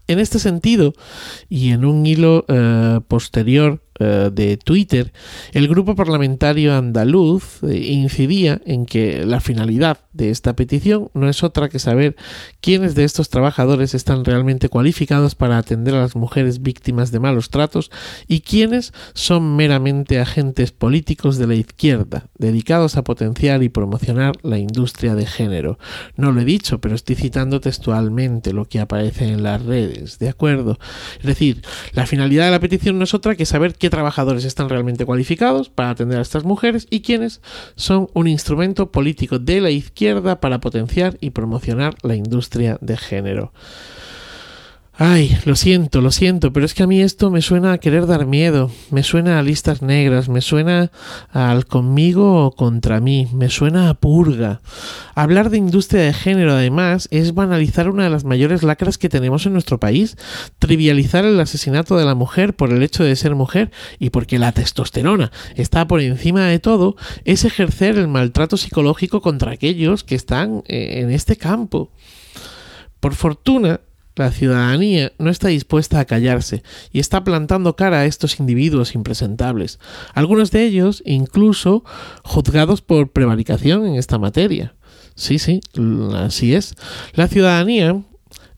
En 0.08 0.18
este 0.18 0.38
sentido, 0.38 0.92
y 1.48 1.70
en 1.70 1.86
un 1.86 2.04
hilo 2.04 2.44
eh, 2.48 3.00
posterior 3.08 3.82
eh, 3.98 4.30
de 4.32 4.56
Twitter, 4.56 5.12
el 5.52 5.68
grupo 5.68 5.94
parlamentario 5.94 6.74
andaluz 6.74 7.62
eh, 7.62 7.76
incidía 7.76 8.60
en 8.66 8.84
que 8.84 9.24
la 9.24 9.40
finalidad 9.40 9.98
de 10.12 10.30
esta 10.30 10.54
petición 10.54 11.10
no 11.14 11.28
es 11.28 11.42
otra 11.42 11.68
que 11.68 11.78
saber 11.78 12.16
quiénes 12.60 12.94
de 12.94 13.04
estos 13.04 13.30
trabajadores 13.30 13.94
están 13.94 14.24
realmente 14.24 14.68
cualificados 14.68 15.34
para 15.34 15.56
atender 15.58 15.94
a 15.94 16.00
las 16.00 16.16
mujeres 16.16 16.62
víctimas 16.62 17.10
de 17.10 17.20
malos 17.20 17.50
tratos 17.50 17.90
y 18.28 18.40
quiénes 18.40 18.92
son 19.14 19.56
meramente 19.56 20.20
agentes 20.20 20.72
políticos 20.72 21.38
de 21.38 21.46
la 21.46 21.54
izquierda, 21.54 22.28
dedicados 22.36 22.96
a 22.96 23.04
potenciar 23.04 23.62
y 23.62 23.68
promocionar 23.68 24.34
la 24.42 24.58
industria 24.58 25.14
de 25.14 25.26
género. 25.26 25.78
No 26.16 26.32
lo 26.32 26.40
he 26.40 26.44
dicho, 26.44 26.80
pero 26.80 26.94
estoy 26.94 27.16
citando 27.16 27.60
textualmente 27.60 28.52
lo 28.52 28.66
que 28.66 28.80
aparece 28.80 29.28
en 29.28 29.42
las 29.42 29.64
redes, 29.64 30.18
¿de 30.18 30.28
acuerdo? 30.28 30.78
Es 31.18 31.26
decir, 31.26 31.62
la 31.92 32.06
finalidad 32.06 32.46
de 32.46 32.50
la 32.50 32.60
petición 32.60 32.98
no 32.98 33.04
es 33.04 33.14
otra 33.14 33.36
que 33.36 33.46
saber 33.46 33.74
qué 33.74 33.85
trabajadores 33.90 34.44
están 34.44 34.68
realmente 34.68 35.04
cualificados 35.04 35.68
para 35.68 35.90
atender 35.90 36.18
a 36.18 36.22
estas 36.22 36.44
mujeres 36.44 36.86
y 36.90 37.00
quiénes 37.00 37.40
son 37.74 38.08
un 38.14 38.28
instrumento 38.28 38.90
político 38.90 39.38
de 39.38 39.60
la 39.60 39.70
izquierda 39.70 40.40
para 40.40 40.60
potenciar 40.60 41.16
y 41.20 41.30
promocionar 41.30 41.94
la 42.02 42.16
industria 42.16 42.78
de 42.80 42.96
género. 42.96 43.52
Ay, 44.98 45.36
lo 45.44 45.56
siento, 45.56 46.00
lo 46.00 46.10
siento, 46.10 46.54
pero 46.54 46.64
es 46.64 46.72
que 46.72 46.82
a 46.82 46.86
mí 46.86 47.02
esto 47.02 47.30
me 47.30 47.42
suena 47.42 47.72
a 47.72 47.78
querer 47.78 48.06
dar 48.06 48.24
miedo, 48.24 48.70
me 48.90 49.02
suena 49.02 49.38
a 49.38 49.42
listas 49.42 49.82
negras, 49.82 50.30
me 50.30 50.40
suena 50.40 50.90
al 51.32 51.66
conmigo 51.66 52.46
o 52.46 52.52
contra 52.52 52.98
mí, 52.98 53.28
me 53.34 53.50
suena 53.50 53.90
a 53.90 53.94
purga. 53.94 54.62
Hablar 55.14 55.50
de 55.50 55.58
industria 55.58 56.00
de 56.00 56.14
género, 56.14 56.54
además, 56.54 57.08
es 57.10 57.34
banalizar 57.34 57.90
una 57.90 58.04
de 58.04 58.10
las 58.10 58.24
mayores 58.24 58.62
lacras 58.62 58.96
que 58.96 59.10
tenemos 59.10 59.44
en 59.44 59.52
nuestro 59.52 59.78
país, 59.78 60.16
trivializar 60.58 61.26
el 61.26 61.38
asesinato 61.40 61.98
de 61.98 62.06
la 62.06 62.14
mujer 62.14 62.56
por 62.56 62.72
el 62.72 62.82
hecho 62.82 63.04
de 63.04 63.16
ser 63.16 63.34
mujer 63.34 63.70
y 63.98 64.08
porque 64.08 64.38
la 64.38 64.52
testosterona 64.52 65.30
está 65.56 65.86
por 65.86 66.00
encima 66.00 66.46
de 66.46 66.58
todo, 66.58 66.96
es 67.26 67.44
ejercer 67.44 67.98
el 67.98 68.08
maltrato 68.08 68.56
psicológico 68.56 69.20
contra 69.20 69.52
aquellos 69.52 70.04
que 70.04 70.14
están 70.14 70.62
eh, 70.68 71.02
en 71.02 71.10
este 71.10 71.36
campo. 71.36 71.90
Por 72.98 73.14
fortuna, 73.14 73.82
la 74.16 74.30
ciudadanía 74.30 75.12
no 75.18 75.30
está 75.30 75.48
dispuesta 75.48 76.00
a 76.00 76.04
callarse 76.06 76.62
y 76.90 77.00
está 77.00 77.22
plantando 77.22 77.76
cara 77.76 78.00
a 78.00 78.04
estos 78.06 78.40
individuos 78.40 78.94
impresentables, 78.94 79.78
algunos 80.14 80.50
de 80.50 80.64
ellos 80.64 81.02
incluso 81.06 81.84
juzgados 82.24 82.80
por 82.82 83.12
prevaricación 83.12 83.86
en 83.86 83.96
esta 83.96 84.18
materia. 84.18 84.74
Sí, 85.14 85.38
sí, 85.38 85.60
así 86.14 86.54
es. 86.54 86.74
La 87.14 87.28
ciudadanía 87.28 88.02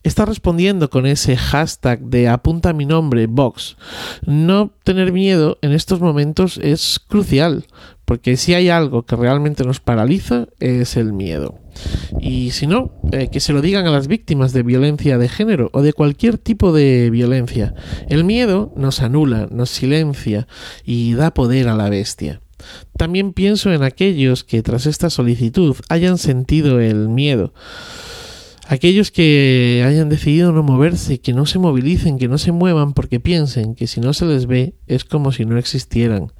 está 0.02 0.24
respondiendo 0.24 0.90
con 0.90 1.06
ese 1.06 1.36
hashtag 1.36 2.00
de 2.00 2.28
apunta 2.28 2.72
mi 2.72 2.86
nombre, 2.86 3.26
Vox. 3.26 3.76
No 4.24 4.72
tener 4.82 5.12
miedo 5.12 5.58
en 5.62 5.72
estos 5.72 6.00
momentos 6.00 6.58
es 6.62 6.98
crucial, 6.98 7.66
porque 8.08 8.38
si 8.38 8.54
hay 8.54 8.70
algo 8.70 9.02
que 9.02 9.16
realmente 9.16 9.64
nos 9.64 9.80
paraliza 9.80 10.48
es 10.60 10.96
el 10.96 11.12
miedo. 11.12 11.58
Y 12.18 12.52
si 12.52 12.66
no, 12.66 12.90
eh, 13.12 13.28
que 13.30 13.38
se 13.38 13.52
lo 13.52 13.60
digan 13.60 13.86
a 13.86 13.90
las 13.90 14.08
víctimas 14.08 14.54
de 14.54 14.62
violencia 14.62 15.18
de 15.18 15.28
género 15.28 15.68
o 15.74 15.82
de 15.82 15.92
cualquier 15.92 16.38
tipo 16.38 16.72
de 16.72 17.10
violencia. 17.10 17.74
El 18.08 18.24
miedo 18.24 18.72
nos 18.76 19.02
anula, 19.02 19.46
nos 19.50 19.68
silencia 19.68 20.48
y 20.86 21.12
da 21.12 21.34
poder 21.34 21.68
a 21.68 21.74
la 21.74 21.90
bestia. 21.90 22.40
También 22.96 23.34
pienso 23.34 23.74
en 23.74 23.82
aquellos 23.82 24.42
que 24.42 24.62
tras 24.62 24.86
esta 24.86 25.10
solicitud 25.10 25.76
hayan 25.90 26.16
sentido 26.16 26.80
el 26.80 27.10
miedo. 27.10 27.52
Aquellos 28.68 29.10
que 29.10 29.84
hayan 29.86 30.08
decidido 30.08 30.52
no 30.52 30.62
moverse, 30.62 31.20
que 31.20 31.34
no 31.34 31.44
se 31.44 31.58
movilicen, 31.58 32.18
que 32.18 32.28
no 32.28 32.38
se 32.38 32.52
muevan 32.52 32.94
porque 32.94 33.20
piensen 33.20 33.74
que 33.74 33.86
si 33.86 34.00
no 34.00 34.14
se 34.14 34.24
les 34.24 34.46
ve 34.46 34.76
es 34.86 35.04
como 35.04 35.30
si 35.30 35.44
no 35.44 35.58
existieran 35.58 36.32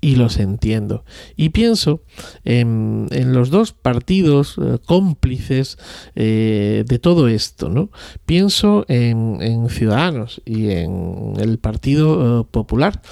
y 0.00 0.16
los 0.16 0.38
entiendo. 0.38 1.04
Y 1.36 1.50
pienso 1.50 2.02
en, 2.44 3.08
los 3.32 3.50
dos 3.50 3.72
partidos 3.72 4.56
eh, 4.60 4.78
cómplices 4.84 5.78
eh, 6.14 6.84
de 6.86 6.98
todo 6.98 7.28
esto, 7.28 7.68
¿no? 7.68 7.90
Pienso 8.26 8.84
en, 8.88 9.68
Ciudadanos 9.68 10.40
y 10.44 10.70
en 10.70 11.34
el 11.38 11.58
Partido 11.58 12.40
eh, 12.40 12.46
Popular. 12.50 13.02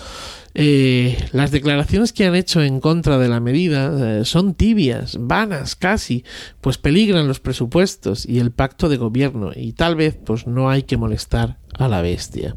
las 0.54 1.50
declaraciones 1.50 2.12
que 2.12 2.26
han 2.26 2.34
hecho 2.34 2.62
en 2.62 2.80
contra 2.80 3.18
de 3.18 3.28
la 3.28 3.38
medida 3.38 4.24
son 4.24 4.54
tibias, 4.54 5.16
vanas 5.20 5.76
casi, 5.76 6.24
pues 6.60 6.78
peligran 6.78 7.28
los 7.28 7.38
presupuestos 7.38 8.26
y 8.26 8.40
el 8.40 8.50
pacto 8.50 8.88
de 8.88 8.96
gobierno 8.96 9.52
y 9.54 9.72
tal 9.72 9.94
vez 9.94 10.18
pues 10.24 10.46
no 10.46 10.68
hay 10.70 10.82
que 10.82 10.96
molestar 10.96 11.58
a 11.78 11.86
la 11.86 12.02
bestia. 12.02 12.56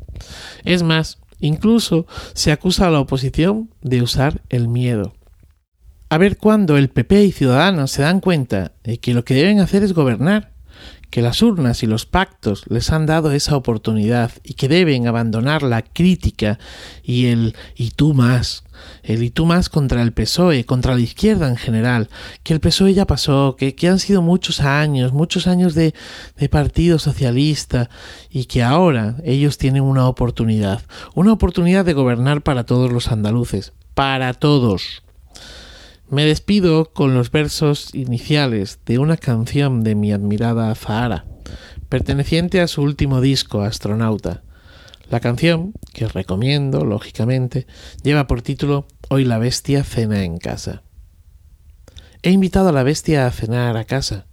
Es 0.63 0.83
más, 0.83 1.20
Incluso 1.41 2.07
se 2.33 2.51
acusa 2.51 2.87
a 2.87 2.91
la 2.91 2.99
oposición 3.01 3.69
de 3.81 4.01
usar 4.01 4.41
el 4.49 4.67
miedo. 4.67 5.13
A 6.09 6.17
ver 6.17 6.37
cuándo 6.37 6.77
el 6.77 6.89
PP 6.89 7.23
y 7.25 7.31
Ciudadanos 7.31 7.91
se 7.91 8.01
dan 8.01 8.19
cuenta 8.19 8.73
de 8.83 8.99
que 8.99 9.13
lo 9.13 9.25
que 9.25 9.33
deben 9.33 9.59
hacer 9.59 9.83
es 9.83 9.93
gobernar, 9.93 10.50
que 11.11 11.21
las 11.21 11.41
urnas 11.41 11.83
y 11.83 11.87
los 11.87 12.05
pactos 12.05 12.63
les 12.69 12.89
han 12.91 13.05
dado 13.05 13.31
esa 13.31 13.55
oportunidad 13.57 14.31
y 14.43 14.53
que 14.53 14.69
deben 14.69 15.07
abandonar 15.07 15.61
la 15.61 15.81
crítica 15.83 16.57
y 17.03 17.27
el 17.27 17.53
y 17.75 17.91
tú 17.91 18.13
más, 18.13 18.63
el 19.03 19.21
y 19.21 19.29
tú 19.29 19.45
más 19.45 19.67
contra 19.67 20.01
el 20.01 20.13
PSOE, 20.13 20.65
contra 20.65 20.95
la 20.95 21.01
izquierda 21.01 21.49
en 21.49 21.57
general, 21.57 22.09
que 22.43 22.53
el 22.53 22.61
PSOE 22.61 22.93
ya 22.93 23.05
pasó, 23.05 23.55
que, 23.57 23.75
que 23.75 23.89
han 23.89 23.99
sido 23.99 24.21
muchos 24.21 24.61
años, 24.61 25.11
muchos 25.11 25.47
años 25.47 25.75
de, 25.75 25.93
de 26.37 26.49
partido 26.49 26.97
socialista 26.97 27.89
y 28.29 28.45
que 28.45 28.63
ahora 28.63 29.17
ellos 29.25 29.57
tienen 29.57 29.83
una 29.83 30.07
oportunidad, 30.07 30.81
una 31.13 31.33
oportunidad 31.33 31.83
de 31.83 31.93
gobernar 31.93 32.41
para 32.41 32.65
todos 32.65 32.91
los 32.91 33.11
andaluces, 33.11 33.73
para 33.93 34.33
todos. 34.33 35.03
Me 36.11 36.25
despido 36.25 36.91
con 36.91 37.13
los 37.13 37.31
versos 37.31 37.95
iniciales 37.95 38.79
de 38.85 38.99
una 38.99 39.15
canción 39.15 39.81
de 39.81 39.95
mi 39.95 40.11
admirada 40.11 40.75
Zahara, 40.75 41.23
perteneciente 41.87 42.59
a 42.59 42.67
su 42.67 42.81
último 42.81 43.21
disco, 43.21 43.61
Astronauta. 43.61 44.43
La 45.09 45.21
canción, 45.21 45.71
que 45.93 46.09
recomiendo, 46.09 46.83
lógicamente, 46.83 47.65
lleva 48.03 48.27
por 48.27 48.41
título 48.41 48.87
Hoy 49.07 49.23
la 49.23 49.37
bestia 49.37 49.85
cena 49.85 50.25
en 50.25 50.37
casa. 50.37 50.83
He 52.23 52.31
invitado 52.31 52.67
a 52.67 52.73
la 52.73 52.83
bestia 52.83 53.25
a 53.25 53.31
cenar 53.31 53.77
a 53.77 53.85
casa. 53.85 54.27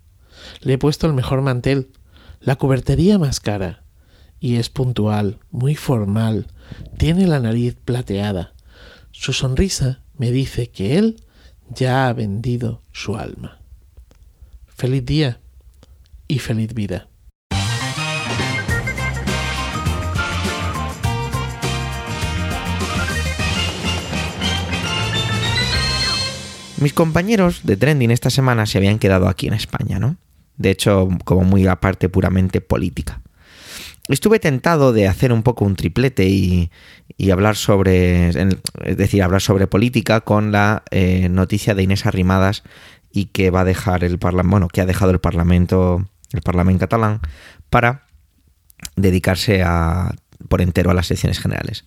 Le 0.62 0.72
he 0.72 0.78
puesto 0.78 1.06
el 1.06 1.12
mejor 1.12 1.42
mantel, 1.42 1.92
la 2.40 2.56
cubertería 2.56 3.20
más 3.20 3.38
cara, 3.38 3.84
y 4.40 4.56
es 4.56 4.68
puntual, 4.68 5.38
muy 5.52 5.76
formal, 5.76 6.48
tiene 6.96 7.28
la 7.28 7.38
nariz 7.38 7.76
plateada. 7.76 8.52
Su 9.12 9.32
sonrisa 9.32 10.02
me 10.16 10.32
dice 10.32 10.70
que 10.70 10.98
él 10.98 11.22
ya 11.74 12.08
ha 12.08 12.12
vendido 12.12 12.82
su 12.92 13.16
alma. 13.16 13.58
Feliz 14.66 15.04
día 15.04 15.40
y 16.26 16.38
feliz 16.38 16.74
vida. 16.74 17.08
Mis 26.80 26.92
compañeros 26.92 27.62
de 27.64 27.76
trending 27.76 28.12
esta 28.12 28.30
semana 28.30 28.64
se 28.66 28.78
habían 28.78 29.00
quedado 29.00 29.28
aquí 29.28 29.48
en 29.48 29.54
España, 29.54 29.98
¿no? 29.98 30.16
De 30.56 30.70
hecho, 30.70 31.08
como 31.24 31.42
muy 31.42 31.66
aparte 31.66 32.08
puramente 32.08 32.60
política. 32.60 33.20
Estuve 34.08 34.40
tentado 34.40 34.94
de 34.94 35.06
hacer 35.06 35.32
un 35.32 35.42
poco 35.42 35.66
un 35.66 35.76
triplete 35.76 36.26
y, 36.28 36.70
hablar 37.30 37.56
sobre, 37.56 38.28
es 38.28 38.96
decir, 38.96 39.22
hablar 39.22 39.42
sobre 39.42 39.66
política 39.66 40.22
con 40.22 40.50
la 40.50 40.82
eh, 40.90 41.28
noticia 41.28 41.74
de 41.74 41.82
Inés 41.82 42.06
Arrimadas 42.06 42.62
y 43.12 43.26
que 43.26 43.50
va 43.50 43.60
a 43.60 43.64
dejar 43.64 44.04
el 44.04 44.18
parlamento, 44.18 44.50
bueno, 44.50 44.68
que 44.68 44.80
ha 44.80 44.86
dejado 44.86 45.10
el 45.10 45.20
parlamento, 45.20 46.08
el 46.32 46.40
parlamento 46.40 46.80
catalán 46.80 47.20
para 47.68 48.06
dedicarse 48.96 49.62
a, 49.62 50.14
por 50.48 50.62
entero 50.62 50.90
a 50.90 50.94
las 50.94 51.10
elecciones 51.10 51.38
generales. 51.38 51.84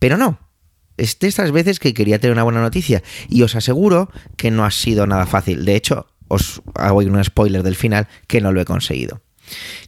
Pero 0.00 0.16
no, 0.16 0.40
es 0.96 1.18
de 1.20 1.28
estas 1.28 1.52
veces 1.52 1.78
que 1.78 1.94
quería 1.94 2.18
tener 2.18 2.32
una 2.32 2.42
buena 2.42 2.62
noticia 2.62 3.02
y 3.28 3.42
os 3.42 3.54
aseguro 3.54 4.10
que 4.36 4.50
no 4.50 4.64
ha 4.64 4.70
sido 4.72 5.06
nada 5.06 5.26
fácil. 5.26 5.64
De 5.64 5.76
hecho, 5.76 6.08
os 6.26 6.62
hago 6.74 6.98
un 6.98 7.22
spoiler 7.22 7.62
del 7.62 7.76
final 7.76 8.08
que 8.26 8.40
no 8.40 8.52
lo 8.52 8.60
he 8.60 8.64
conseguido. 8.64 9.22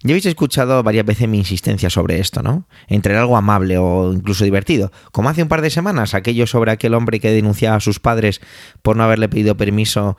Ya 0.03 0.13
habéis 0.13 0.27
escuchado 0.27 0.83
varias 0.83 1.07
veces 1.07 1.29
mi 1.29 1.39
insistencia 1.39 1.91
sobre 1.91 2.19
esto, 2.19 2.43
¿no? 2.43 2.67
Entre 2.89 3.17
algo 3.17 3.37
amable 3.37 3.79
o 3.79 4.13
incluso 4.13 4.45
divertido. 4.45 4.93
Como 5.13 5.29
hace 5.29 5.43
un 5.43 5.49
par 5.49 5.63
de 5.63 5.71
semanas, 5.71 6.15
aquello 6.15 6.47
sobre 6.47 6.73
aquel 6.73 6.95
hombre 6.95 7.21
que 7.21 7.31
denunciaba 7.31 7.77
a 7.77 7.81
sus 7.81 8.01
padres 8.01 8.41
por 8.83 8.97
no 8.97 9.05
haberle 9.05 9.29
pedido 9.29 9.57
permiso 9.57 10.17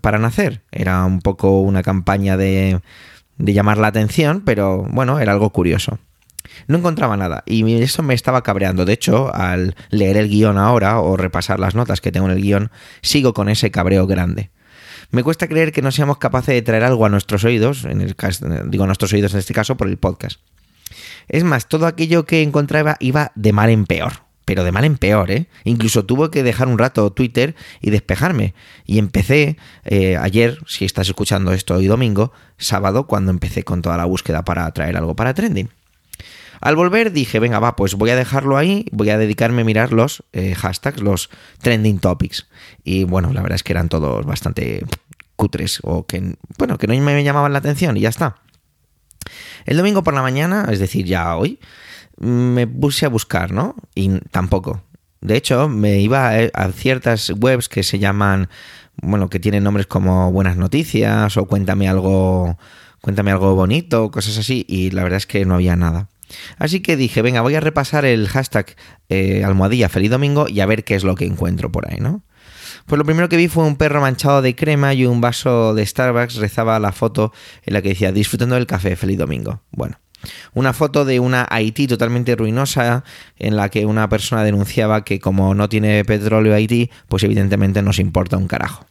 para 0.00 0.18
nacer. 0.18 0.62
Era 0.72 1.04
un 1.04 1.20
poco 1.20 1.60
una 1.60 1.82
campaña 1.82 2.36
de, 2.36 2.80
de 3.38 3.52
llamar 3.52 3.78
la 3.78 3.88
atención, 3.88 4.42
pero 4.44 4.86
bueno, 4.90 5.20
era 5.20 5.32
algo 5.32 5.50
curioso. 5.50 5.98
No 6.68 6.78
encontraba 6.78 7.16
nada 7.16 7.42
y 7.46 7.80
eso 7.82 8.02
me 8.02 8.14
estaba 8.14 8.42
cabreando. 8.42 8.84
De 8.84 8.92
hecho, 8.92 9.34
al 9.34 9.74
leer 9.90 10.16
el 10.16 10.28
guion 10.28 10.58
ahora 10.58 11.00
o 11.00 11.16
repasar 11.16 11.60
las 11.60 11.74
notas 11.74 12.00
que 12.00 12.12
tengo 12.12 12.26
en 12.26 12.32
el 12.32 12.42
guion, 12.42 12.70
sigo 13.02 13.34
con 13.34 13.48
ese 13.48 13.70
cabreo 13.70 14.06
grande. 14.06 14.50
Me 15.10 15.22
cuesta 15.22 15.48
creer 15.48 15.72
que 15.72 15.82
no 15.82 15.90
seamos 15.90 16.18
capaces 16.18 16.54
de 16.54 16.62
traer 16.62 16.84
algo 16.84 17.06
a 17.06 17.08
nuestros 17.08 17.44
oídos, 17.44 17.84
en 17.84 18.00
el 18.00 18.16
caso, 18.16 18.46
digo 18.66 18.84
a 18.84 18.86
nuestros 18.86 19.12
oídos 19.12 19.32
en 19.32 19.38
este 19.38 19.54
caso 19.54 19.76
por 19.76 19.88
el 19.88 19.96
podcast. 19.96 20.40
Es 21.28 21.44
más, 21.44 21.68
todo 21.68 21.86
aquello 21.86 22.24
que 22.24 22.42
encontraba 22.42 22.96
iba 23.00 23.32
de 23.34 23.52
mal 23.52 23.70
en 23.70 23.86
peor. 23.86 24.24
pero 24.44 24.62
de 24.62 24.70
mal 24.70 24.84
en 24.84 24.96
peor, 24.96 25.32
¿eh? 25.32 25.48
Incluso 25.64 26.04
tuve 26.04 26.30
que 26.30 26.44
dejar 26.44 26.68
un 26.68 26.78
rato 26.78 27.10
Twitter 27.12 27.56
y 27.80 27.90
despejarme. 27.90 28.54
Y 28.86 29.00
empecé 29.00 29.56
eh, 29.84 30.16
ayer, 30.16 30.60
si 30.68 30.84
estás 30.84 31.08
escuchando 31.08 31.52
esto 31.52 31.74
hoy 31.74 31.88
domingo, 31.88 32.32
sábado, 32.56 33.08
cuando 33.08 33.32
empecé 33.32 33.64
con 33.64 33.82
toda 33.82 33.96
la 33.96 34.04
búsqueda 34.04 34.44
para 34.44 34.70
traer 34.70 34.96
algo 34.96 35.16
para 35.16 35.34
trending. 35.34 35.68
Al 36.60 36.76
volver 36.76 37.12
dije, 37.12 37.40
venga, 37.40 37.58
va, 37.58 37.76
pues 37.76 37.94
voy 37.94 38.10
a 38.10 38.16
dejarlo 38.16 38.56
ahí, 38.56 38.86
voy 38.92 39.10
a 39.10 39.18
dedicarme 39.18 39.62
a 39.62 39.64
mirar 39.64 39.92
los 39.92 40.24
eh, 40.32 40.54
hashtags, 40.54 41.00
los 41.00 41.30
trending 41.60 41.98
topics. 41.98 42.46
Y 42.84 43.04
bueno, 43.04 43.32
la 43.32 43.42
verdad 43.42 43.56
es 43.56 43.62
que 43.62 43.72
eran 43.72 43.88
todos 43.88 44.24
bastante 44.24 44.84
cutres 45.36 45.80
o 45.82 46.06
que, 46.06 46.36
bueno, 46.58 46.78
que 46.78 46.86
no 46.86 46.94
me 46.94 47.24
llamaban 47.24 47.52
la 47.52 47.58
atención 47.58 47.96
y 47.96 48.00
ya 48.00 48.08
está. 48.08 48.36
El 49.64 49.76
domingo 49.76 50.02
por 50.02 50.14
la 50.14 50.22
mañana, 50.22 50.66
es 50.70 50.78
decir, 50.78 51.04
ya 51.04 51.36
hoy, 51.36 51.58
me 52.18 52.66
puse 52.66 53.06
a 53.06 53.08
buscar, 53.08 53.52
¿no? 53.52 53.74
Y 53.94 54.20
tampoco. 54.30 54.82
De 55.20 55.36
hecho, 55.36 55.68
me 55.68 55.98
iba 56.00 56.30
a 56.30 56.72
ciertas 56.72 57.30
webs 57.30 57.68
que 57.68 57.82
se 57.82 57.98
llaman, 57.98 58.48
bueno, 59.02 59.28
que 59.28 59.40
tienen 59.40 59.64
nombres 59.64 59.86
como 59.86 60.30
Buenas 60.30 60.56
Noticias 60.56 61.36
o 61.36 61.46
Cuéntame 61.46 61.88
algo, 61.88 62.56
Cuéntame 63.00 63.30
algo 63.30 63.54
bonito, 63.54 64.10
cosas 64.10 64.38
así, 64.38 64.64
y 64.68 64.90
la 64.90 65.02
verdad 65.02 65.18
es 65.18 65.26
que 65.26 65.44
no 65.44 65.54
había 65.54 65.76
nada. 65.76 66.08
Así 66.58 66.80
que 66.80 66.96
dije, 66.96 67.22
venga, 67.22 67.40
voy 67.40 67.54
a 67.54 67.60
repasar 67.60 68.04
el 68.04 68.28
hashtag 68.28 68.76
eh, 69.08 69.44
almohadilla 69.44 69.88
feliz 69.88 70.10
domingo 70.10 70.46
y 70.48 70.60
a 70.60 70.66
ver 70.66 70.84
qué 70.84 70.94
es 70.94 71.04
lo 71.04 71.14
que 71.14 71.24
encuentro 71.24 71.70
por 71.70 71.90
ahí, 71.90 71.98
¿no? 72.00 72.22
Pues 72.86 72.98
lo 72.98 73.04
primero 73.04 73.28
que 73.28 73.36
vi 73.36 73.48
fue 73.48 73.64
un 73.64 73.76
perro 73.76 74.00
manchado 74.00 74.42
de 74.42 74.54
crema 74.54 74.94
y 74.94 75.06
un 75.06 75.20
vaso 75.20 75.74
de 75.74 75.84
Starbucks 75.84 76.36
rezaba 76.36 76.78
la 76.78 76.92
foto 76.92 77.32
en 77.64 77.74
la 77.74 77.82
que 77.82 77.90
decía 77.90 78.12
disfrutando 78.12 78.54
del 78.54 78.66
café, 78.66 78.94
feliz 78.96 79.18
domingo. 79.18 79.62
Bueno, 79.72 79.98
una 80.54 80.72
foto 80.72 81.04
de 81.04 81.20
una 81.20 81.46
Haití 81.50 81.86
totalmente 81.86 82.36
ruinosa 82.36 83.04
en 83.38 83.56
la 83.56 83.68
que 83.68 83.86
una 83.86 84.08
persona 84.08 84.44
denunciaba 84.44 85.04
que 85.04 85.20
como 85.20 85.54
no 85.54 85.68
tiene 85.68 86.04
petróleo 86.04 86.54
Haití, 86.54 86.90
pues 87.08 87.22
evidentemente 87.24 87.82
nos 87.82 87.98
importa 87.98 88.36
un 88.36 88.46
carajo. 88.46 88.86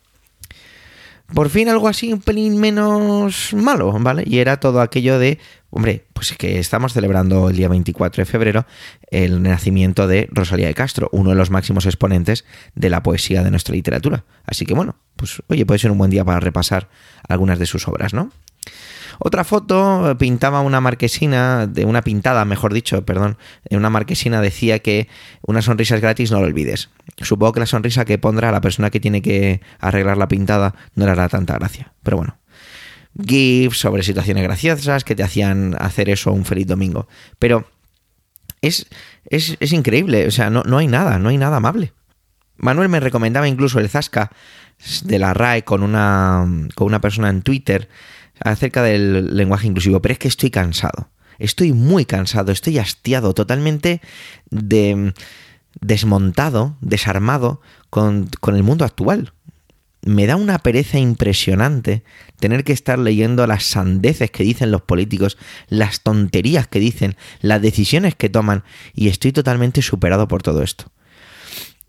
Por 1.33 1.49
fin 1.49 1.69
algo 1.69 1.87
así 1.87 2.13
un 2.13 2.21
pelín 2.21 2.59
menos 2.59 3.53
malo, 3.53 3.91
¿vale? 3.99 4.23
Y 4.25 4.39
era 4.39 4.59
todo 4.59 4.79
aquello 4.79 5.17
de, 5.17 5.39
hombre, 5.71 6.05
pues 6.13 6.33
que 6.37 6.59
estamos 6.59 6.93
celebrando 6.93 7.49
el 7.49 7.55
día 7.55 7.67
24 7.67 8.21
de 8.21 8.25
febrero 8.25 8.65
el 9.09 9.41
nacimiento 9.41 10.07
de 10.07 10.29
Rosalía 10.31 10.67
de 10.67 10.75
Castro, 10.75 11.09
uno 11.11 11.31
de 11.31 11.35
los 11.35 11.49
máximos 11.49 11.87
exponentes 11.87 12.45
de 12.75 12.89
la 12.89 13.01
poesía 13.01 13.43
de 13.43 13.51
nuestra 13.51 13.73
literatura. 13.73 14.23
Así 14.45 14.65
que 14.65 14.75
bueno, 14.75 14.97
pues 15.15 15.41
oye, 15.47 15.65
puede 15.65 15.79
ser 15.79 15.91
un 15.91 15.97
buen 15.97 16.11
día 16.11 16.23
para 16.23 16.39
repasar 16.39 16.89
algunas 17.27 17.57
de 17.57 17.65
sus 17.65 17.87
obras, 17.87 18.13
¿no? 18.13 18.31
Otra 19.19 19.43
foto 19.43 20.15
pintaba 20.17 20.61
una 20.61 20.81
marquesina, 20.81 21.67
de 21.67 21.85
una 21.85 22.01
pintada, 22.01 22.43
mejor 22.45 22.73
dicho, 22.73 23.05
perdón, 23.05 23.37
una 23.69 23.89
marquesina 23.89 24.41
decía 24.41 24.79
que 24.79 25.07
una 25.41 25.61
sonrisa 25.61 25.95
es 25.95 26.01
gratis, 26.01 26.31
no 26.31 26.39
lo 26.41 26.47
olvides. 26.47 26.89
Supongo 27.21 27.53
que 27.53 27.61
la 27.61 27.65
sonrisa 27.65 28.05
que 28.05 28.17
pondrá 28.17 28.51
la 28.51 28.61
persona 28.61 28.89
que 28.89 28.99
tiene 28.99 29.21
que 29.21 29.61
arreglar 29.79 30.17
la 30.17 30.27
pintada 30.27 30.75
no 30.95 31.05
le 31.05 31.11
hará 31.11 31.29
tanta 31.29 31.55
gracia. 31.55 31.93
Pero 32.03 32.17
bueno. 32.17 32.37
GIFs 33.17 33.77
sobre 33.77 34.03
situaciones 34.03 34.43
graciosas 34.43 35.05
que 35.05 35.15
te 35.15 35.23
hacían 35.23 35.75
hacer 35.79 36.09
eso 36.09 36.33
un 36.33 36.43
feliz 36.43 36.67
domingo. 36.67 37.07
Pero 37.39 37.65
es, 38.61 38.87
es, 39.29 39.55
es 39.59 39.71
increíble, 39.71 40.27
o 40.27 40.31
sea, 40.31 40.49
no, 40.49 40.63
no 40.63 40.77
hay 40.77 40.87
nada, 40.87 41.17
no 41.19 41.29
hay 41.29 41.37
nada 41.37 41.57
amable. 41.57 41.93
Manuel 42.57 42.89
me 42.89 42.99
recomendaba 42.99 43.47
incluso 43.47 43.79
el 43.79 43.89
Zasca 43.89 44.31
de 45.03 45.19
la 45.19 45.33
RAE 45.33 45.63
con 45.63 45.83
una, 45.83 46.45
con 46.75 46.87
una 46.87 47.01
persona 47.01 47.29
en 47.29 47.41
Twitter 47.41 47.89
acerca 48.39 48.83
del 48.83 49.35
lenguaje 49.35 49.67
inclusivo, 49.67 50.01
pero 50.01 50.13
es 50.13 50.19
que 50.19 50.27
estoy 50.27 50.51
cansado. 50.51 51.09
Estoy 51.37 51.73
muy 51.73 52.05
cansado, 52.05 52.51
estoy 52.51 52.77
hastiado, 52.77 53.33
totalmente 53.33 54.01
de, 54.49 55.13
desmontado, 55.81 56.77
desarmado 56.81 57.61
con, 57.89 58.29
con 58.39 58.55
el 58.55 58.63
mundo 58.63 58.85
actual. 58.85 59.33
Me 60.01 60.27
da 60.27 60.35
una 60.35 60.59
pereza 60.59 60.99
impresionante 60.99 62.03
tener 62.39 62.63
que 62.63 62.73
estar 62.73 62.99
leyendo 62.99 63.47
las 63.47 63.63
sandeces 63.65 64.29
que 64.31 64.43
dicen 64.43 64.71
los 64.71 64.83
políticos, 64.83 65.37
las 65.67 66.01
tonterías 66.01 66.67
que 66.67 66.79
dicen, 66.79 67.15
las 67.41 67.61
decisiones 67.61 68.15
que 68.15 68.29
toman, 68.29 68.63
y 68.93 69.07
estoy 69.07 69.31
totalmente 69.31 69.81
superado 69.81 70.27
por 70.27 70.43
todo 70.43 70.61
esto. 70.61 70.91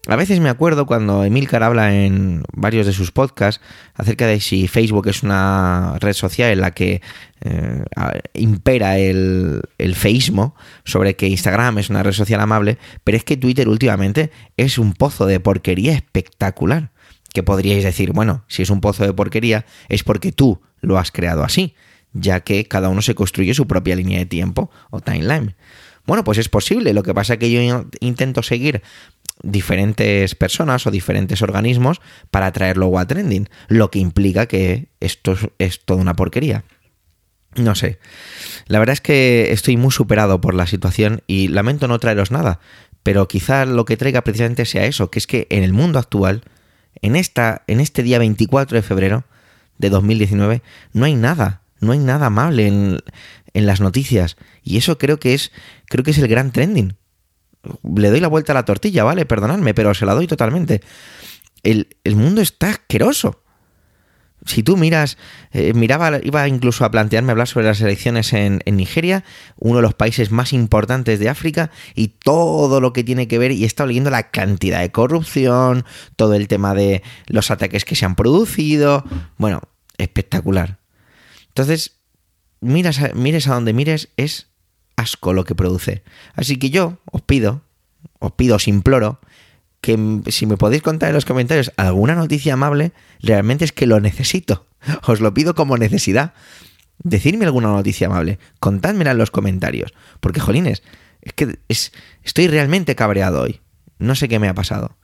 A 0.09 0.15
veces 0.15 0.39
me 0.39 0.49
acuerdo 0.49 0.87
cuando 0.87 1.25
Emilcar 1.25 1.65
habla 1.65 1.93
en 1.95 2.45
varios 2.53 2.87
de 2.87 2.93
sus 2.93 3.11
podcasts 3.11 3.61
acerca 3.95 4.27
de 4.27 4.41
si 4.41 4.69
Facebook 4.69 5.09
es 5.09 5.25
una 5.25 5.97
red 5.99 6.13
social 6.13 6.53
en 6.53 6.61
la 6.61 6.71
que 6.71 7.03
eh, 7.41 7.85
impera 8.35 8.99
el, 8.99 9.63
el 9.79 9.95
feísmo, 9.97 10.55
sobre 10.85 11.17
que 11.17 11.27
Instagram 11.27 11.79
es 11.79 11.91
una 11.91 12.05
red 12.05 12.13
social 12.13 12.41
amable, 12.41 12.79
pero 13.03 13.17
es 13.17 13.25
que 13.25 13.37
Twitter 13.37 13.69
últimamente 13.69 14.31
es 14.57 14.79
un 14.79 14.93
pozo 14.93 15.27
de 15.27 15.41
porquería 15.41 15.95
espectacular. 15.95 16.93
Que 17.35 17.43
podríais 17.43 17.85
decir, 17.85 18.13
bueno, 18.13 18.45
si 18.47 18.63
es 18.63 18.71
un 18.71 18.81
pozo 18.81 19.05
de 19.05 19.13
porquería 19.13 19.67
es 19.89 20.05
porque 20.05 20.33
tú 20.33 20.63
lo 20.81 20.99
has 20.99 21.11
creado 21.11 21.43
así, 21.43 21.75
ya 22.13 22.41
que 22.41 22.67
cada 22.67 22.89
uno 22.89 23.03
se 23.03 23.15
construye 23.15 23.55
su 23.55 23.67
propia 23.67 23.97
línea 23.97 24.21
de 24.21 24.27
tiempo 24.27 24.71
o 24.91 25.01
timeline. 25.01 25.55
Bueno, 26.07 26.23
pues 26.23 26.39
es 26.39 26.49
posible. 26.49 26.95
Lo 26.95 27.03
que 27.03 27.13
pasa 27.13 27.35
es 27.35 27.39
que 27.41 27.51
yo 27.51 27.85
intento 28.01 28.43
seguir 28.43 28.83
diferentes 29.43 30.35
personas 30.35 30.87
o 30.87 30.91
diferentes 30.91 31.43
organismos 31.43 32.01
para 32.31 32.53
traer 32.53 32.77
luego 32.77 32.99
a 32.99 33.07
trending, 33.07 33.49
lo 33.69 33.91
que 33.91 33.99
implica 33.99 34.47
que 34.47 34.89
esto 35.01 35.37
es 35.59 35.85
toda 35.85 36.01
una 36.01 36.17
porquería. 36.17 36.65
No 37.57 37.75
sé. 37.75 37.99
La 38.67 38.79
verdad 38.79 38.95
es 38.95 39.01
que 39.01 39.53
estoy 39.53 39.77
muy 39.77 39.91
superado 39.91 40.41
por 40.41 40.55
la 40.55 40.67
situación 40.67 41.23
y 41.27 41.49
lamento 41.49 41.89
no 41.89 41.99
traeros 41.99 42.31
nada, 42.31 42.61
pero 43.03 43.29
quizá 43.29 43.65
lo 43.65 43.85
que 43.85 43.97
traiga 43.97 44.23
precisamente 44.23 44.67
sea 44.67 44.85
eso, 44.85 45.11
que 45.11 45.19
es 45.19 45.27
que 45.27 45.47
en 45.51 45.63
el 45.63 45.73
mundo 45.73 45.99
actual, 45.99 46.43
en 47.03 47.17
esta 47.17 47.63
en 47.67 47.81
este 47.81 48.03
día 48.03 48.19
24 48.19 48.77
de 48.77 48.83
febrero 48.83 49.25
de 49.79 49.91
2019 49.91 50.63
no 50.93 51.05
hay 51.05 51.15
nada, 51.15 51.63
no 51.81 51.93
hay 51.93 51.99
nada 51.99 52.27
amable 52.27 52.67
en, 52.67 52.99
en 53.55 53.67
las 53.67 53.81
noticias 53.81 54.37
y 54.63 54.79
eso 54.79 54.99
creo 54.99 55.19
que 55.19 55.35
es 55.35 55.53
creo 55.87 56.05
que 56.05 56.11
es 56.11 56.19
el 56.19 56.29
gran 56.29 56.53
trending 56.53 56.97
le 57.83 58.11
doy 58.11 58.21
la 58.21 58.29
vuelta 58.29 58.53
a 58.53 58.55
la 58.55 58.65
tortilla, 58.65 59.05
¿vale? 59.05 59.27
Perdonadme, 59.27 59.75
pero 59.75 59.95
se 59.95 60.07
la 60.07 60.15
doy 60.15 60.27
totalmente. 60.27 60.81
El, 61.63 61.87
mundo 62.15 62.41
está 62.41 62.71
asqueroso. 62.71 63.43
Si 64.45 64.63
tú 64.63 64.77
miras, 64.77 65.19
eh, 65.51 65.73
miraba, 65.75 66.21
iba 66.23 66.47
incluso 66.47 66.85
a 66.85 66.91
plantearme 66.91 67.33
hablar 67.33 67.49
sobre 67.49 67.67
las 67.67 67.81
elecciones 67.81 68.33
en, 68.33 68.61
en, 68.65 68.77
Nigeria, 68.77 69.25
uno 69.57 69.77
de 69.77 69.83
los 69.83 69.95
países 69.95 70.31
más 70.31 70.53
importantes 70.53 71.19
de 71.19 71.29
África, 71.29 71.71
y 71.97 72.09
todo 72.09 72.81
lo 72.81 72.93
que 72.93 73.03
tiene 73.03 73.27
que 73.27 73.39
ver, 73.39 73.51
y 73.51 73.65
he 73.65 73.67
estado 73.67 73.89
leyendo 73.89 74.11
la 74.11 74.31
cantidad 74.31 74.81
de 74.81 74.93
corrupción, 74.93 75.85
todo 76.15 76.35
el 76.35 76.47
tema 76.47 76.75
de 76.75 77.03
los 77.27 77.51
ataques 77.51 77.85
que 77.85 77.97
se 77.97 78.05
han 78.05 78.15
producido, 78.15 79.05
bueno, 79.37 79.63
espectacular. 79.99 80.79
Entonces, 81.49 81.97
miras 82.61 83.01
mires 83.15 83.49
a 83.49 83.55
donde 83.55 83.73
mires, 83.73 84.11
es 84.17 84.49
asco 84.97 85.33
lo 85.33 85.45
que 85.45 85.55
produce. 85.55 86.03
Así 86.35 86.59
que 86.59 86.71
yo 86.71 86.99
os 87.11 87.23
pido, 87.23 87.63
os 88.19 88.33
pido, 88.33 88.57
os 88.57 88.69
imploro, 88.69 89.21
que 89.81 90.23
si 90.29 90.47
me 90.47 90.57
podéis 90.57 90.83
contar 90.83 91.11
en 91.11 91.15
los 91.15 91.25
comentarios 91.25 91.71
alguna 91.77 92.15
noticia 92.15 92.55
amable, 92.55 92.93
realmente 93.21 93.65
es 93.65 93.73
que 93.73 93.87
lo 93.87 94.01
necesito. 94.01 94.67
Os 95.07 95.21
lo 95.21 95.33
pido 95.33 95.55
como 95.55 95.77
necesidad. 95.79 96.35
Decidme 97.03 97.45
alguna 97.45 97.69
noticia 97.69 98.07
amable, 98.07 98.39
contádmela 98.59 99.11
en 99.13 99.19
los 99.19 99.31
comentarios, 99.31 99.95
porque 100.21 100.41
jolines, 100.41 100.83
es 101.23 101.33
que 101.35 101.59
es, 101.69 101.93
estoy 102.23 102.49
realmente 102.49 102.95
cabreado 102.95 103.43
hoy. 103.43 103.61
No 103.99 104.15
sé 104.15 104.29
qué 104.29 104.39
me 104.39 104.49
ha 104.49 104.55
pasado. 104.55 104.97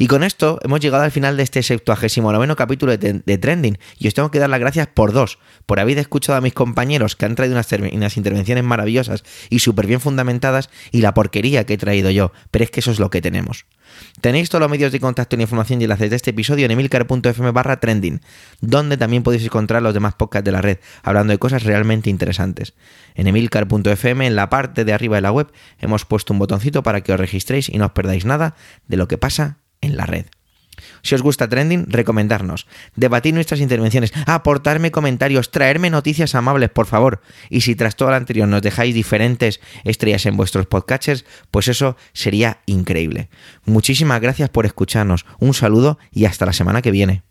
Y 0.00 0.06
con 0.06 0.22
esto 0.22 0.60
hemos 0.62 0.78
llegado 0.78 1.02
al 1.02 1.10
final 1.10 1.36
de 1.36 1.42
este 1.42 1.60
79 1.60 2.54
capítulo 2.56 2.96
de, 2.96 3.38
Trending. 3.38 3.78
Y 3.98 4.06
os 4.06 4.14
tengo 4.14 4.30
que 4.30 4.38
dar 4.38 4.48
las 4.48 4.60
gracias 4.60 4.86
por 4.86 5.12
dos. 5.12 5.40
Por 5.66 5.80
haber 5.80 5.98
escuchado 5.98 6.38
a 6.38 6.40
mis 6.40 6.54
compañeros 6.54 7.16
que 7.16 7.26
han 7.26 7.34
traído 7.34 7.56
unas, 7.56 8.16
intervenciones 8.16 8.62
maravillosas 8.62 9.24
y 9.50 9.58
súper 9.58 9.88
bien 9.88 10.00
fundamentadas 10.00 10.70
y 10.92 11.00
la 11.00 11.14
porquería 11.14 11.66
que 11.66 11.74
he 11.74 11.78
traído 11.78 12.10
yo. 12.12 12.30
Pero 12.52 12.64
es 12.64 12.70
que 12.70 12.78
eso 12.78 12.92
es 12.92 13.00
lo 13.00 13.10
que 13.10 13.20
tenemos. 13.20 13.66
Tenéis 14.20 14.50
todos 14.50 14.60
los 14.60 14.70
medios 14.70 14.92
de 14.92 15.00
contacto 15.00 15.34
y 15.34 15.40
información 15.40 15.80
y 15.80 15.84
enlaces 15.84 16.10
de 16.10 16.16
este 16.16 16.30
episodio 16.30 16.66
en 16.66 16.70
emilcar.fm 16.70 17.50
barra 17.50 17.80
trending, 17.80 18.20
donde 18.60 18.96
también 18.98 19.24
podéis 19.24 19.44
encontrar 19.44 19.82
los 19.82 19.94
demás 19.94 20.14
podcasts 20.14 20.44
de 20.44 20.52
la 20.52 20.62
red, 20.62 20.78
hablando 21.02 21.32
de 21.32 21.38
cosas 21.38 21.64
realmente 21.64 22.08
interesantes. 22.08 22.74
En 23.16 23.26
emilcar.fm, 23.26 24.26
en 24.26 24.36
la 24.36 24.48
parte 24.48 24.84
de 24.84 24.92
arriba 24.92 25.16
de 25.16 25.22
la 25.22 25.32
web, 25.32 25.50
hemos 25.80 26.04
puesto 26.04 26.32
un 26.32 26.38
botoncito 26.38 26.84
para 26.84 27.00
que 27.00 27.12
os 27.12 27.18
registréis 27.18 27.68
y 27.68 27.78
no 27.78 27.86
os 27.86 27.92
perdáis 27.92 28.24
nada 28.24 28.54
de 28.86 28.96
lo 28.96 29.08
que 29.08 29.18
pasa 29.18 29.58
en 29.80 29.96
la 29.96 30.06
red. 30.06 30.26
Si 31.02 31.14
os 31.14 31.22
gusta 31.22 31.48
Trending, 31.48 31.86
recomendarnos, 31.88 32.66
debatir 32.96 33.34
nuestras 33.34 33.60
intervenciones, 33.60 34.12
aportarme 34.26 34.90
comentarios, 34.90 35.50
traerme 35.50 35.90
noticias 35.90 36.34
amables, 36.34 36.70
por 36.70 36.86
favor. 36.86 37.20
Y 37.50 37.62
si 37.62 37.74
tras 37.74 37.96
todo 37.96 38.10
lo 38.10 38.16
anterior 38.16 38.48
nos 38.48 38.62
dejáis 38.62 38.94
diferentes 38.94 39.60
estrellas 39.84 40.26
en 40.26 40.36
vuestros 40.36 40.66
podcatchers, 40.66 41.24
pues 41.50 41.68
eso 41.68 41.96
sería 42.12 42.60
increíble. 42.66 43.28
Muchísimas 43.64 44.20
gracias 44.20 44.50
por 44.50 44.66
escucharnos, 44.66 45.26
un 45.38 45.54
saludo 45.54 45.98
y 46.12 46.24
hasta 46.26 46.46
la 46.46 46.52
semana 46.52 46.82
que 46.82 46.90
viene. 46.90 47.22